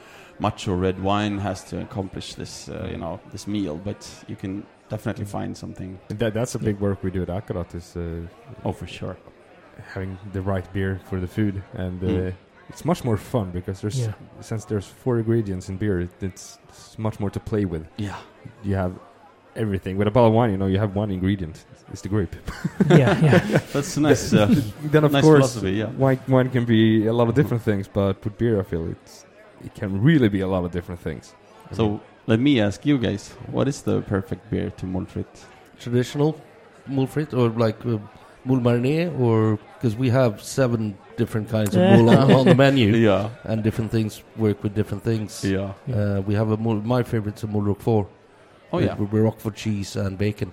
macho 0.40 0.74
red 0.74 0.98
wine 1.02 1.38
has 1.38 1.62
to 1.64 1.80
accomplish 1.80 2.34
this, 2.34 2.68
uh, 2.68 2.88
you 2.90 2.96
know, 2.98 3.20
this 3.32 3.46
meal. 3.46 3.76
But 3.76 4.08
you 4.28 4.36
can 4.36 4.64
definitely 4.88 5.24
find 5.26 5.56
something. 5.56 5.98
That, 6.08 6.34
that's 6.34 6.54
a 6.54 6.58
big 6.58 6.80
work 6.80 7.02
we 7.02 7.10
do 7.10 7.22
at 7.22 7.28
Akkurat 7.28 7.74
is 7.74 7.96
uh, 7.96 8.26
Oh, 8.64 8.72
for 8.72 8.86
sure. 8.86 9.16
having 9.94 10.18
the 10.32 10.40
right 10.42 10.70
beer 10.72 11.00
for 11.08 11.20
the 11.20 11.26
food, 11.28 11.62
and 11.74 12.02
uh, 12.02 12.06
Mm. 12.06 12.34
it's 12.68 12.84
much 12.84 13.04
more 13.04 13.16
fun 13.16 13.50
because 13.50 13.80
there's 13.80 13.98
Yeah. 13.98 14.12
since 14.40 14.64
there's 14.66 14.86
four 14.86 15.18
ingredients 15.18 15.68
in 15.68 15.76
beer, 15.78 16.00
it, 16.00 16.10
it's, 16.22 16.58
it's 16.68 16.98
much 16.98 17.18
more 17.20 17.30
to 17.30 17.40
play 17.40 17.64
with. 17.64 17.84
Yeah. 17.96 18.16
You 18.62 18.74
have 18.76 18.92
everything 19.56 19.96
with 19.98 20.06
a 20.08 20.10
bottle 20.10 20.28
of 20.28 20.34
wine. 20.34 20.50
You 20.50 20.58
know, 20.58 20.66
you 20.66 20.78
have 20.78 20.94
one 20.96 21.10
ingredient. 21.10 21.64
It's 21.92 22.02
the 22.02 22.08
grape. 22.08 22.36
yeah, 22.90 23.18
yeah. 23.24 23.38
That's 23.72 23.96
nice. 23.96 24.32
Uh, 24.32 24.46
then 24.92 25.04
of 25.04 25.12
Nice 25.12 25.24
course, 25.24 25.38
philosophy, 25.54 25.72
yeah. 25.72 25.90
wine 25.98 26.20
wine 26.28 26.50
can 26.50 26.64
be 26.64 27.06
a 27.06 27.12
lot 27.12 27.28
of 27.28 27.34
different 27.34 27.62
things, 27.64 27.88
but 27.88 28.22
with 28.24 28.36
beer, 28.38 28.60
I 28.60 28.62
feel 28.64 28.86
it's 28.90 29.24
it 29.64 29.74
can 29.74 30.00
really 30.02 30.28
be 30.28 30.40
a 30.40 30.46
lot 30.48 30.64
of 30.64 30.70
different 30.72 31.00
things. 31.00 31.34
I 31.66 31.70
mean, 31.70 31.76
so 31.76 32.00
let 32.26 32.40
me 32.40 32.60
ask 32.60 32.84
you 32.86 32.98
guys, 32.98 33.30
what 33.50 33.68
is 33.68 33.82
the 33.82 34.02
perfect 34.02 34.50
beer 34.50 34.70
to 34.70 34.86
Montfrit? 34.86 35.26
Traditional 35.78 36.40
mulfrit 36.88 37.32
or 37.34 37.48
like 37.50 37.84
uh, 37.86 37.98
moule 38.44 38.60
marinier 38.60 39.12
or 39.18 39.58
because 39.74 39.96
we 39.96 40.08
have 40.10 40.42
seven 40.42 40.96
different 41.16 41.48
kinds 41.48 41.74
of 41.76 41.82
moule 41.82 42.10
on, 42.10 42.32
on 42.32 42.44
the 42.46 42.54
menu 42.64 42.94
Yeah. 42.96 43.30
and 43.44 43.62
different 43.62 43.90
things 43.90 44.22
work 44.36 44.62
with 44.62 44.74
different 44.74 45.02
things. 45.04 45.44
Yeah. 45.44 45.72
Uh, 45.92 46.20
we 46.26 46.34
have 46.34 46.50
a 46.50 46.56
moule, 46.56 46.80
my 46.82 47.02
favorite's 47.02 47.42
a 47.44 47.46
moule 47.46 47.62
roquefort. 47.62 48.06
Oh 48.72 48.76
with, 48.78 48.86
yeah. 48.86 48.94
with 48.94 49.12
roquefort 49.12 49.56
cheese 49.56 49.96
and 49.96 50.16
bacon. 50.18 50.52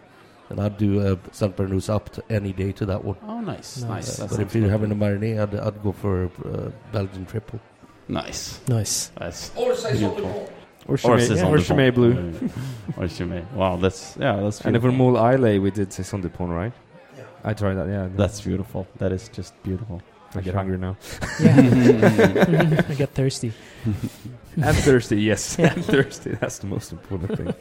And 0.49 0.61
I'd 0.61 0.77
do 0.77 1.01
a 1.05 1.19
St. 1.33 1.55
Bernardus 1.57 1.89
Abt 1.93 2.13
to 2.13 2.23
any 2.29 2.53
day 2.53 2.71
to 2.73 2.85
that 2.85 3.03
one. 3.03 3.17
Oh 3.27 3.41
nice, 3.41 3.81
Nice. 3.81 4.19
nice. 4.19 4.19
Uh, 4.21 4.27
but 4.27 4.39
if 4.39 4.55
you're 4.55 4.67
lovely. 4.69 4.89
having 4.89 4.91
a 4.91 4.95
marinade, 4.95 5.41
I'd, 5.41 5.55
I'd 5.59 5.83
go 5.83 5.91
for 5.91 6.25
uh, 6.45 6.69
Belgian 6.93 7.25
triple. 7.25 7.59
Nice. 8.07 8.59
Nice. 8.67 9.11
That's 9.19 9.51
Or 9.55 9.73
beautiful. 9.91 10.49
or 10.87 10.93
Or 10.93 10.97
Chimay, 10.97 11.25
Saison 11.27 11.47
or 11.47 11.57
de 11.57 11.63
Chimay 11.63 11.89
Blue. 11.91 12.33
or 12.97 13.07
Chimay. 13.07 13.43
Wow, 13.53 13.75
that's 13.75 14.15
yeah, 14.19 14.37
that's 14.37 14.61
And 14.61 14.75
for 14.75 14.81
beautiful. 14.81 14.91
Moule 14.91 15.17
Islet, 15.17 15.61
we 15.61 15.71
did 15.71 15.91
Saison 15.91 16.21
Dupont, 16.21 16.51
right? 16.51 16.73
Yeah. 17.17 17.23
I 17.43 17.53
tried 17.53 17.75
that. 17.75 17.87
Yeah, 17.87 18.07
That's 18.15 18.41
beautiful. 18.41 18.87
That 18.97 19.11
is 19.11 19.29
just 19.29 19.53
beautiful. 19.63 20.01
I 20.35 20.41
get 20.41 20.55
hungry 20.55 20.77
now. 20.77 20.97
Yeah. 21.39 21.55
I 22.89 22.93
get 22.93 23.13
thirsty. 23.13 23.53
and 24.55 24.77
thirsty, 24.77 25.21
yes, 25.21 25.55
Yeah. 25.57 25.73
and 25.73 25.83
thirsty. 25.85 26.31
That's 26.31 26.59
the 26.59 26.67
most 26.67 26.91
important 26.91 27.37
thing. 27.37 27.53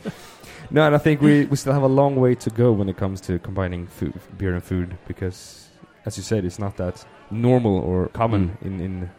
No, 0.70 0.82
and 0.86 0.94
I 0.94 0.98
think 0.98 1.20
we, 1.20 1.44
we 1.46 1.56
still 1.56 1.72
have 1.72 1.82
a 1.84 1.88
long 1.88 2.16
way 2.16 2.34
to 2.34 2.50
go 2.50 2.72
when 2.72 2.88
it 2.88 2.96
comes 2.96 3.20
to 3.22 3.38
combining 3.38 3.86
food, 3.86 4.14
beer 4.36 4.52
and 4.54 4.62
food, 4.64 4.98
because, 5.06 5.68
as 6.04 6.16
you 6.16 6.24
said, 6.24 6.44
it's 6.44 6.58
not 6.58 6.76
that 6.78 7.04
normal 7.30 7.78
or 7.78 8.08
common 8.08 8.48
mm. 8.48 8.66
in, 8.66 8.80
in 8.80 9.10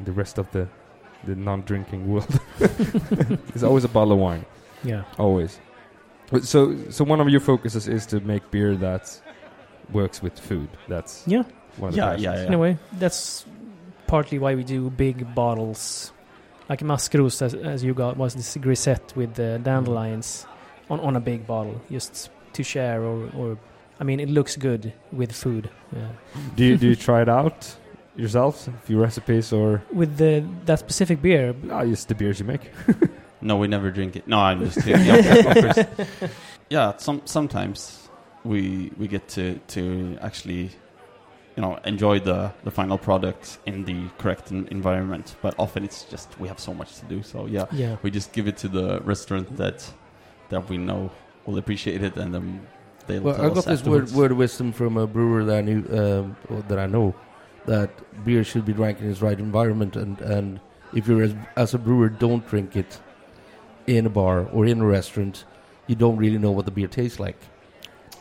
the 0.00 0.12
rest 0.12 0.38
of 0.38 0.50
the 0.52 0.68
the 1.24 1.34
non-drinking 1.34 2.06
world. 2.10 2.28
There's 2.58 3.62
always 3.64 3.84
a 3.84 3.88
bottle 3.88 4.12
of 4.12 4.18
wine, 4.18 4.44
Yeah. 4.82 5.04
always. 5.18 5.58
But 6.30 6.44
So, 6.44 6.76
so 6.90 7.04
one 7.04 7.20
of 7.20 7.28
your 7.30 7.40
focuses 7.40 7.88
is 7.88 8.04
to 8.06 8.20
make 8.20 8.50
beer 8.50 8.76
that 8.76 9.20
works 9.92 10.22
with 10.22 10.38
food. 10.38 10.68
That's 10.88 11.22
Yeah. 11.26 11.44
one 11.78 11.88
of 11.88 11.94
the 11.94 12.00
Yeah, 12.00 12.06
passions. 12.10 12.22
yeah, 12.24 12.34
yeah. 12.36 12.46
In 12.46 12.54
a 12.54 12.58
way, 12.58 12.76
that's 12.98 13.46
partly 14.06 14.38
why 14.38 14.54
we 14.54 14.64
do 14.64 14.90
big 14.90 15.34
bottles. 15.34 16.12
Like 16.68 16.80
Maskros, 16.80 17.40
as, 17.42 17.54
as 17.54 17.82
you 17.84 17.94
got, 17.94 18.16
was 18.18 18.34
this 18.34 18.56
grisette 18.60 19.12
with 19.16 19.34
the 19.34 19.58
dandelions 19.62 20.46
on, 20.90 21.00
on 21.00 21.16
a 21.16 21.20
big 21.20 21.46
bottle, 21.46 21.80
just 21.90 22.30
to 22.52 22.62
share 22.62 23.02
or, 23.02 23.30
or 23.36 23.58
I 24.00 24.04
mean, 24.04 24.20
it 24.20 24.28
looks 24.28 24.56
good 24.56 24.92
with 25.12 25.32
food. 25.32 25.70
Yeah. 25.94 26.08
Do 26.56 26.64
you 26.64 26.76
do 26.76 26.88
you 26.88 26.96
try 26.96 27.22
it 27.22 27.28
out 27.28 27.76
yourselves? 28.16 28.68
A 28.68 28.72
few 28.86 29.00
recipes 29.00 29.52
or 29.52 29.82
With 29.92 30.16
the 30.16 30.44
that 30.66 30.78
specific 30.78 31.20
beer, 31.22 31.54
ah, 31.70 31.84
just 31.84 32.08
the 32.08 32.14
beers 32.14 32.38
you 32.40 32.46
make? 32.46 32.70
No, 33.40 33.58
we 33.58 33.68
never 33.68 33.90
drink 33.90 34.16
it. 34.16 34.26
No, 34.26 34.38
I'm 34.38 34.64
just 34.64 34.82
kidding. 34.82 35.04
Yeah. 35.06 36.28
Yeah, 36.70 36.96
some 36.96 37.20
sometimes 37.26 38.08
we 38.42 38.90
we 38.96 39.06
get 39.06 39.28
to 39.36 39.58
to 39.74 40.16
actually 40.22 40.70
you 41.56 41.62
know 41.62 41.78
enjoy 41.84 42.20
the 42.20 42.52
the 42.64 42.70
final 42.70 42.96
product 42.96 43.58
in 43.66 43.84
the 43.84 44.08
correct 44.18 44.50
en- 44.50 44.66
environment, 44.70 45.36
but 45.42 45.54
often 45.58 45.84
it's 45.84 46.04
just 46.10 46.28
we 46.40 46.48
have 46.48 46.58
so 46.58 46.72
much 46.72 46.96
to 47.00 47.04
do. 47.04 47.22
So 47.22 47.46
yeah, 47.46 47.66
yeah, 47.72 47.96
we 48.02 48.10
just 48.10 48.32
give 48.32 48.48
it 48.48 48.56
to 48.58 48.68
the 48.68 49.00
restaurant 49.04 49.56
that 49.58 49.92
that 50.48 50.68
we 50.70 50.78
know 50.78 51.10
will 51.44 51.58
appreciate 51.58 52.02
it, 52.02 52.16
and 52.16 52.32
then 52.34 52.66
they'll 53.06 53.22
Well, 53.22 53.34
tell 53.34 53.44
I 53.44 53.48
us 53.48 53.54
got 53.54 53.64
this 53.66 53.84
word, 53.84 54.10
word 54.12 54.32
of 54.32 54.38
wisdom 54.38 54.72
from 54.72 54.96
a 54.96 55.06
brewer 55.06 55.44
that 55.44 55.58
I 55.58 55.60
knew, 55.60 55.84
um, 55.92 56.36
that 56.68 56.78
I 56.78 56.86
know, 56.86 57.14
that 57.66 57.90
beer 58.24 58.44
should 58.44 58.64
be 58.64 58.72
drank 58.72 59.00
in 59.00 59.10
its 59.10 59.22
right 59.22 59.38
environment, 59.38 59.96
and, 59.96 60.20
and 60.20 60.60
if 60.92 61.08
you're 61.08 61.22
as, 61.22 61.34
as 61.56 61.74
a 61.74 61.78
brewer 61.78 62.08
don't 62.08 62.46
drink 62.48 62.76
it 62.76 63.00
in 63.86 64.06
a 64.06 64.10
bar 64.10 64.46
or 64.52 64.66
in 64.66 64.80
a 64.80 64.86
restaurant, 64.86 65.44
you 65.86 65.94
don't 65.94 66.16
really 66.16 66.38
know 66.38 66.50
what 66.50 66.64
the 66.64 66.70
beer 66.70 66.88
tastes 66.88 67.20
like. 67.20 67.36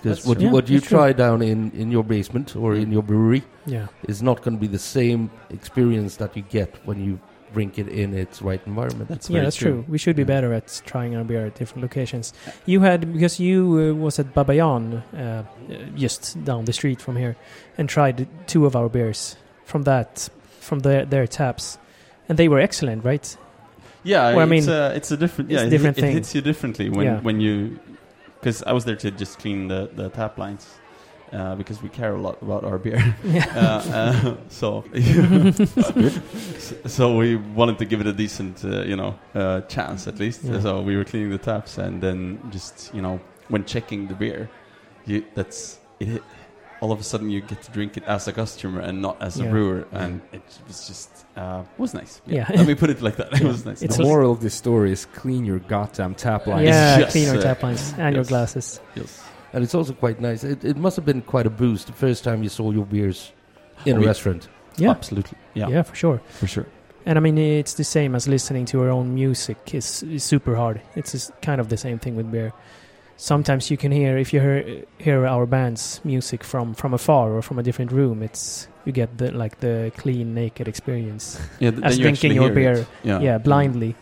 Because 0.01 0.25
what 0.25 0.41
you, 0.41 0.49
what 0.49 0.67
you 0.67 0.79
that's 0.79 0.89
true. 0.89 0.97
try 0.97 1.13
down 1.13 1.41
in, 1.41 1.71
in 1.71 1.89
your 1.89 2.03
basement 2.03 2.57
or 2.57 2.75
in 2.75 2.91
your 2.91 3.03
brewery 3.03 3.41
yeah, 3.65 3.87
is 4.09 4.21
not 4.21 4.41
going 4.41 4.57
to 4.57 4.59
be 4.59 4.67
the 4.67 4.79
same 4.79 5.31
experience 5.49 6.17
that 6.17 6.35
you 6.35 6.43
get 6.43 6.75
when 6.85 7.03
you 7.03 7.19
drink 7.53 7.77
it 7.77 7.87
in 7.87 8.13
its 8.13 8.41
right 8.41 8.61
environment. 8.65 9.09
That's 9.09 9.29
yeah. 9.29 9.43
That's 9.43 9.55
true. 9.55 9.85
We 9.87 9.97
should 9.97 10.15
be 10.15 10.21
Yeah. 10.23 10.27
better 10.35 10.53
at 10.53 10.81
trying 10.85 11.15
our 11.15 11.23
beer 11.23 11.45
at 11.45 11.55
different 11.55 11.81
locations. 11.83 12.33
You 12.65 12.81
had 12.81 13.13
because 13.13 13.39
you 13.39 13.91
uh, 13.95 14.03
was 14.03 14.19
at 14.19 14.33
Babayan, 14.33 15.01
uh, 15.13 15.17
uh, 15.17 15.43
just 15.95 16.43
down 16.43 16.65
the 16.65 16.73
street 16.73 17.01
from 17.01 17.15
here, 17.15 17.35
and 17.77 17.87
tried 17.89 18.27
two 18.47 18.65
of 18.65 18.75
our 18.75 18.89
beers 18.89 19.37
from 19.65 19.83
that 19.83 20.29
from 20.59 20.79
their 20.79 21.05
their 21.05 21.27
taps, 21.27 21.77
and 22.29 22.37
they 22.37 22.47
were 22.47 22.59
excellent, 22.59 23.03
right? 23.05 23.37
Yeah, 24.05 24.35
Well, 24.35 24.39
I 24.39 24.43
it's 24.55 24.67
mean, 24.67 24.69
a 24.75 24.89
it's 24.95 25.11
a 25.11 25.17
different 25.17 25.51
it's 25.51 25.57
yeah 25.59 25.63
a 25.63 25.67
it 25.67 25.69
different 25.69 25.95
hit- 25.97 26.03
it, 26.03 26.07
thing. 26.07 26.15
hits 26.15 26.35
you 26.35 26.41
differently 26.41 26.89
when 26.89 27.05
Yeah. 27.05 27.21
when 27.21 27.39
you 27.39 27.79
because 28.39 28.61
I 28.67 28.73
was 28.73 28.83
there 28.85 28.97
to 28.97 29.11
just 29.11 29.39
clean 29.39 29.67
the 29.69 29.89
the 29.95 30.09
tap 30.09 30.37
lines 30.37 30.67
uh, 31.33 31.55
because 31.55 31.81
we 31.83 31.89
care 31.89 32.13
a 32.15 32.21
lot 32.21 32.41
about 32.41 32.63
our 32.63 32.77
beer. 32.77 33.15
Yeah. 33.23 33.45
uh, 33.55 33.91
uh, 33.99 34.35
so 34.49 34.83
so 36.85 37.17
we 37.17 37.35
wanted 37.35 37.77
to 37.79 37.85
give 37.85 38.01
it 38.01 38.07
a 38.07 38.13
decent 38.13 38.63
uh, 38.63 38.81
you 38.83 38.95
know 38.95 39.15
uh, 39.35 39.61
chance 39.61 40.07
at 40.07 40.19
least. 40.19 40.43
Yeah. 40.43 40.59
So 40.61 40.81
we 40.81 40.95
were 40.95 41.05
cleaning 41.05 41.31
the 41.31 41.37
taps 41.37 41.77
and 41.77 42.01
then 42.01 42.39
just 42.51 42.93
you 42.93 43.01
know 43.01 43.19
when 43.49 43.65
checking 43.65 44.07
the 44.07 44.13
beer, 44.15 44.49
you 45.05 45.23
that's 45.35 45.79
it. 45.99 46.21
All 46.81 46.91
of 46.91 46.99
a 46.99 47.03
sudden, 47.03 47.29
you 47.29 47.39
get 47.39 47.61
to 47.63 47.71
drink 47.71 47.95
it 47.95 48.03
as 48.03 48.27
a 48.27 48.33
customer 48.33 48.81
and 48.81 49.01
not 49.01 49.15
as 49.21 49.39
a 49.39 49.45
brewer, 49.45 49.87
and 49.93 50.19
it 50.33 50.43
was 50.67 50.85
just 50.85 51.25
uh, 51.37 51.63
was 51.77 51.93
nice. 51.93 52.21
Yeah. 52.27 52.45
Let 52.53 52.67
me 52.67 52.75
put 52.75 52.89
it 52.89 53.01
like 53.01 53.15
that. 53.15 53.31
It 53.31 53.41
Yeah. 53.41 53.47
was 53.47 53.63
nice. 53.65 53.81
It's 53.81 53.95
the 53.95 54.03
moral 54.03 54.33
of 54.33 54.41
this 54.41 54.53
story 54.53 54.91
is 54.91 55.05
clean 55.05 55.45
your 55.45 55.59
goddamn 55.59 56.13
tap 56.13 56.45
lines. 56.45 56.67
yeah, 56.67 56.99
Yes, 56.99 57.11
clean 57.13 57.25
your 57.27 57.37
uh, 57.37 57.41
tap 57.41 57.63
lines 57.63 57.93
and 57.97 58.13
your 58.15 58.25
glasses. 58.25 58.81
Yes. 58.95 59.23
And 59.53 59.63
it's 59.63 59.75
also 59.75 59.93
quite 59.93 60.19
nice. 60.19 60.43
It, 60.43 60.63
it 60.65 60.77
must 60.77 60.95
have 60.95 61.05
been 61.05 61.21
quite 61.21 61.45
a 61.45 61.49
boost 61.51 61.87
the 61.87 61.93
first 61.93 62.23
time 62.23 62.41
you 62.43 62.49
saw 62.49 62.71
your 62.71 62.85
beers 62.85 63.31
in 63.85 63.95
Oh, 63.95 63.99
a 63.99 64.01
yeah. 64.01 64.07
restaurant. 64.07 64.49
Yeah, 64.77 64.89
Absolutely. 64.89 65.37
Yeah. 65.53 65.67
yeah, 65.69 65.83
for 65.83 65.95
sure. 65.95 66.21
For 66.39 66.47
sure. 66.47 66.65
And 67.05 67.17
I 67.17 67.21
mean, 67.21 67.37
it's 67.37 67.73
the 67.75 67.83
same 67.83 68.15
as 68.15 68.27
listening 68.27 68.65
to 68.67 68.81
our 68.81 68.89
own 68.89 69.13
music 69.13 69.57
is, 69.75 70.01
is 70.03 70.23
super 70.23 70.55
hard. 70.55 70.81
It's 70.95 71.11
just 71.11 71.31
kind 71.41 71.61
of 71.61 71.67
the 71.69 71.77
same 71.77 71.99
thing 71.99 72.15
with 72.15 72.31
beer. 72.31 72.51
Sometimes 73.17 73.69
you 73.69 73.77
can 73.77 73.91
hear 73.91 74.17
if 74.17 74.33
you 74.33 74.39
hear, 74.41 74.83
hear 74.97 75.27
our 75.27 75.45
band's 75.45 76.01
music 76.03 76.43
from, 76.43 76.73
from 76.73 76.93
afar 76.93 77.31
or 77.31 77.41
from 77.43 77.59
a 77.59 77.63
different 77.63 77.91
room. 77.91 78.23
It's 78.23 78.67
you 78.85 78.91
get 78.91 79.17
the 79.17 79.31
like 79.31 79.59
the 79.59 79.91
clean 79.97 80.33
naked 80.33 80.67
experience 80.67 81.39
Yeah, 81.59 81.71
th- 81.71 81.83
as 81.85 81.97
you 81.97 82.03
drinking 82.03 82.33
your 82.33 82.49
beer. 82.49 82.73
it. 82.73 82.87
Yeah. 83.03 83.19
Yeah, 83.21 83.37
blindly. 83.37 83.95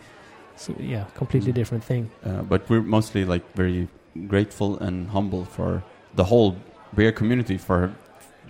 So 0.56 0.74
yeah, 0.80 1.04
completely 1.14 1.52
Mm. 1.52 1.56
different 1.56 1.84
thing. 1.84 2.10
Uh, 2.24 2.42
but 2.42 2.68
we're 2.70 2.82
mostly 2.82 3.24
like 3.26 3.42
very 3.54 3.88
grateful 4.28 4.78
and 4.78 5.08
humble 5.10 5.44
for 5.44 5.82
the 6.14 6.24
whole 6.24 6.56
beer 6.94 7.12
community 7.12 7.56
for 7.58 7.94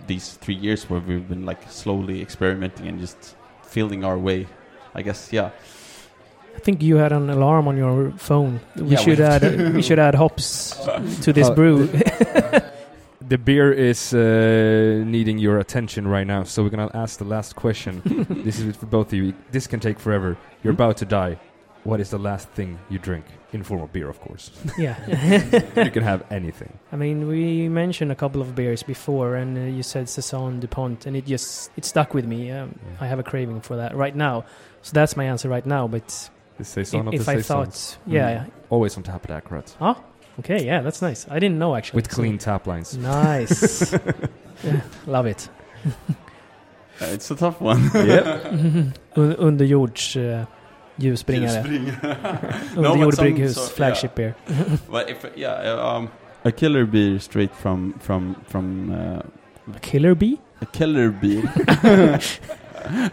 these 0.07 0.33
three 0.33 0.55
years 0.55 0.89
where 0.89 0.99
we've 0.99 1.27
been 1.29 1.45
like 1.45 1.69
slowly 1.71 2.21
experimenting 2.21 2.87
and 2.87 2.99
just 2.99 3.35
feeling 3.63 4.03
our 4.03 4.17
way. 4.17 4.47
I 4.95 5.01
guess, 5.01 5.31
yeah. 5.31 5.51
I 6.55 6.59
think 6.59 6.83
you 6.83 6.97
had 6.97 7.11
an 7.11 7.29
alarm 7.29 7.67
on 7.67 7.77
your 7.77 8.11
phone. 8.17 8.59
We 8.75 8.89
Yeah, 8.89 8.97
should 8.99 9.17
we- 9.19 9.25
add 9.25 9.73
we 9.73 9.81
should 9.81 9.97
add 9.99 10.15
hops 10.15 10.75
to 11.21 11.33
this 11.33 11.47
Uh, 11.51 11.55
brew. 11.55 11.89
The 13.25 13.37
beer 13.37 13.71
is 13.71 14.13
uh, 14.13 15.01
needing 15.05 15.37
your 15.39 15.57
attention 15.59 16.05
right 16.05 16.27
now, 16.27 16.43
so 16.43 16.61
we're 16.61 16.69
gonna 16.69 16.91
ask 16.93 17.17
the 17.19 17.25
last 17.25 17.55
question. 17.55 18.01
this 18.43 18.59
is 18.59 18.75
for 18.75 18.85
both 18.85 19.07
of 19.07 19.13
you. 19.13 19.33
This 19.49 19.65
can 19.65 19.79
take 19.79 19.97
forever. 19.97 20.37
You're 20.61 20.73
about 20.73 20.97
to 20.97 21.05
die. 21.05 21.39
What 21.83 21.99
is 21.99 22.09
the 22.11 22.17
last 22.17 22.47
thing 22.49 22.79
you 22.89 22.97
drink? 22.97 23.25
In 23.51 23.61
form 23.63 23.81
of 23.81 23.91
beer, 23.93 24.09
of 24.09 24.19
course. 24.21 24.51
yeah. 24.77 24.95
you 25.83 25.91
can 25.91 26.01
have 26.03 26.23
anything. 26.31 26.79
I 26.91 26.95
mean, 26.95 27.27
we 27.27 27.67
mentioned 27.69 28.11
a 28.11 28.15
couple 28.15 28.41
of 28.41 28.55
beers 28.55 28.81
before, 28.83 29.35
and 29.35 29.57
uh, 29.57 29.61
you 29.61 29.83
said 29.83 30.07
Saison 30.09 30.59
Dupont, 30.59 31.05
and 31.05 31.15
it 31.15 31.25
just 31.25 31.69
it 31.77 31.85
stuck 31.85 32.13
with 32.13 32.25
me. 32.25 32.49
Um, 32.51 32.79
I 32.99 33.05
have 33.07 33.19
a 33.19 33.23
craving 33.23 33.61
for 33.61 33.75
that 33.75 33.95
right 33.95 34.15
now, 34.15 34.45
so 34.81 34.91
that's 34.93 35.15
my 35.17 35.25
answer 35.25 35.49
right 35.49 35.65
now. 35.65 35.87
But 35.87 36.29
The 36.57 36.63
saison 36.63 37.01
if, 37.01 37.07
of 37.07 37.13
if 37.13 37.25
the 37.25 37.31
I 37.31 37.41
thought, 37.41 37.97
yeah, 38.07 38.45
Mm. 38.45 38.51
Always 38.69 38.97
on 38.97 39.03
tap 39.03 39.29
at 39.29 39.43
Akkurat. 39.43 39.75
yeah. 39.79 39.95
okay, 40.39 40.65
yeah, 40.65 40.81
that's 40.81 41.01
nice. 41.01 41.27
I 41.29 41.37
didn't 41.37 41.59
know 41.59 41.75
actually. 41.75 41.97
With 41.97 42.09
clean 42.09 42.37
tap 42.39 42.65
lines. 42.65 42.97
Nice, 42.97 43.91
yeah, 44.63 44.81
love 45.05 45.27
it. 45.27 45.47
Uh, 45.85 47.05
it's 47.13 47.29
a 47.29 47.35
tough 47.35 47.59
one. 47.61 47.79
Un- 47.95 48.93
Underjords 49.15 50.15
uh, 50.17 50.45
ljusbringare. 50.97 51.63
No, 52.75 52.95
but 52.95 52.97
Underjord 52.97 53.15
some 53.15 53.25
Brygghus 53.25 53.53
sort- 53.53 53.71
flagship 53.71 54.15
beer. 54.15 54.35
but 54.91 55.09
if, 55.09 55.25
yeah, 55.35 55.73
uh, 55.73 55.97
um, 55.97 56.09
a 56.45 56.51
killer 56.51 56.85
beer 56.85 57.19
straight 57.19 57.55
from, 57.55 57.93
from, 57.99 58.35
from 58.47 58.91
uh, 58.91 59.21
A 59.75 59.79
killer 59.81 60.15
bee? 60.15 60.39
a 60.61 60.65
killer 60.65 61.09
beer. 61.11 61.43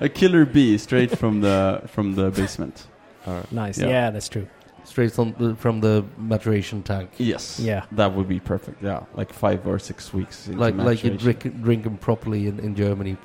a 0.01 0.09
killer 0.09 0.45
bee 0.45 0.79
straight 0.79 1.17
from 1.19 1.41
the 1.41 1.83
from 1.87 2.15
the 2.15 2.31
basement. 2.31 2.87
Uh, 3.27 3.43
Nice. 3.51 3.79
Yeah. 3.79 3.89
Yeah, 3.89 4.11
that's 4.11 4.29
true. 4.29 4.47
Straight 4.85 5.13
from 5.13 5.35
the, 5.39 5.55
from 5.57 5.81
the 5.81 6.05
maturation 6.19 6.83
tank. 6.83 7.11
Yes. 7.19 7.61
Yeah. 7.61 7.85
That 7.93 8.13
would 8.15 8.29
be 8.29 8.41
perfect. 8.41 8.83
Yeah, 8.83 9.05
like 9.15 9.33
five 9.33 9.67
or 9.67 9.79
six 9.79 10.13
weeks. 10.13 10.47
into 10.49 10.59
Like 10.59 10.75
like 10.77 11.05
you 11.05 11.11
drink, 11.17 11.43
drink 11.63 11.85
them 11.85 11.99
properly 11.99 12.47
in, 12.47 12.59
in 12.61 12.75
Germany. 12.75 13.17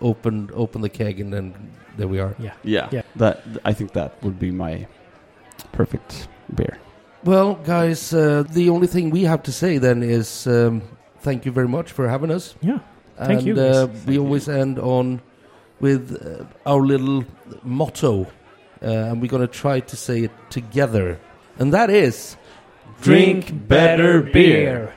Open 0.00 0.50
open 0.54 0.80
the 0.82 0.88
keg 0.88 1.18
and 1.20 1.32
then 1.32 1.54
there 1.98 2.08
we 2.08 2.20
are. 2.20 2.34
Yeah. 2.38 2.54
Yeah. 2.62 2.88
Yeah. 2.92 3.02
That 3.16 3.42
I 3.64 3.74
think 3.74 3.92
that 3.92 4.10
would 4.22 4.38
be 4.38 4.50
my 4.50 4.86
perfect 5.72 6.28
beer. 6.54 6.78
Well, 7.24 7.54
guys, 7.64 8.12
uh, 8.14 8.44
the 8.48 8.70
only 8.70 8.86
thing 8.86 9.10
we 9.10 9.24
have 9.24 9.42
to 9.42 9.52
say 9.52 9.78
then 9.78 10.02
is 10.02 10.46
um, 10.46 10.82
thank 11.20 11.44
you 11.44 11.52
very 11.52 11.68
much 11.68 11.92
for 11.92 12.08
having 12.08 12.30
us. 12.30 12.54
Yeah. 12.62 12.78
Thank 13.16 13.40
and, 13.40 13.46
you, 13.48 13.54
Uh, 13.60 13.86
guys. 13.86 14.06
we 14.06 14.18
always 14.18 14.48
end 14.48 14.78
on 14.78 15.20
with 15.80 16.14
uh, 16.14 16.44
our 16.64 16.80
little 16.86 17.24
motto, 17.64 18.22
uh, 18.82 18.86
and 19.10 19.20
we're 19.20 19.30
going 19.30 19.46
to 19.46 19.52
try 19.62 19.80
to 19.80 19.96
say 19.96 20.22
it 20.24 20.30
together, 20.50 21.18
and 21.58 21.72
that 21.72 21.90
is 21.90 22.36
Drink 23.02 23.68
better 23.68 24.22
beer. 24.22 24.92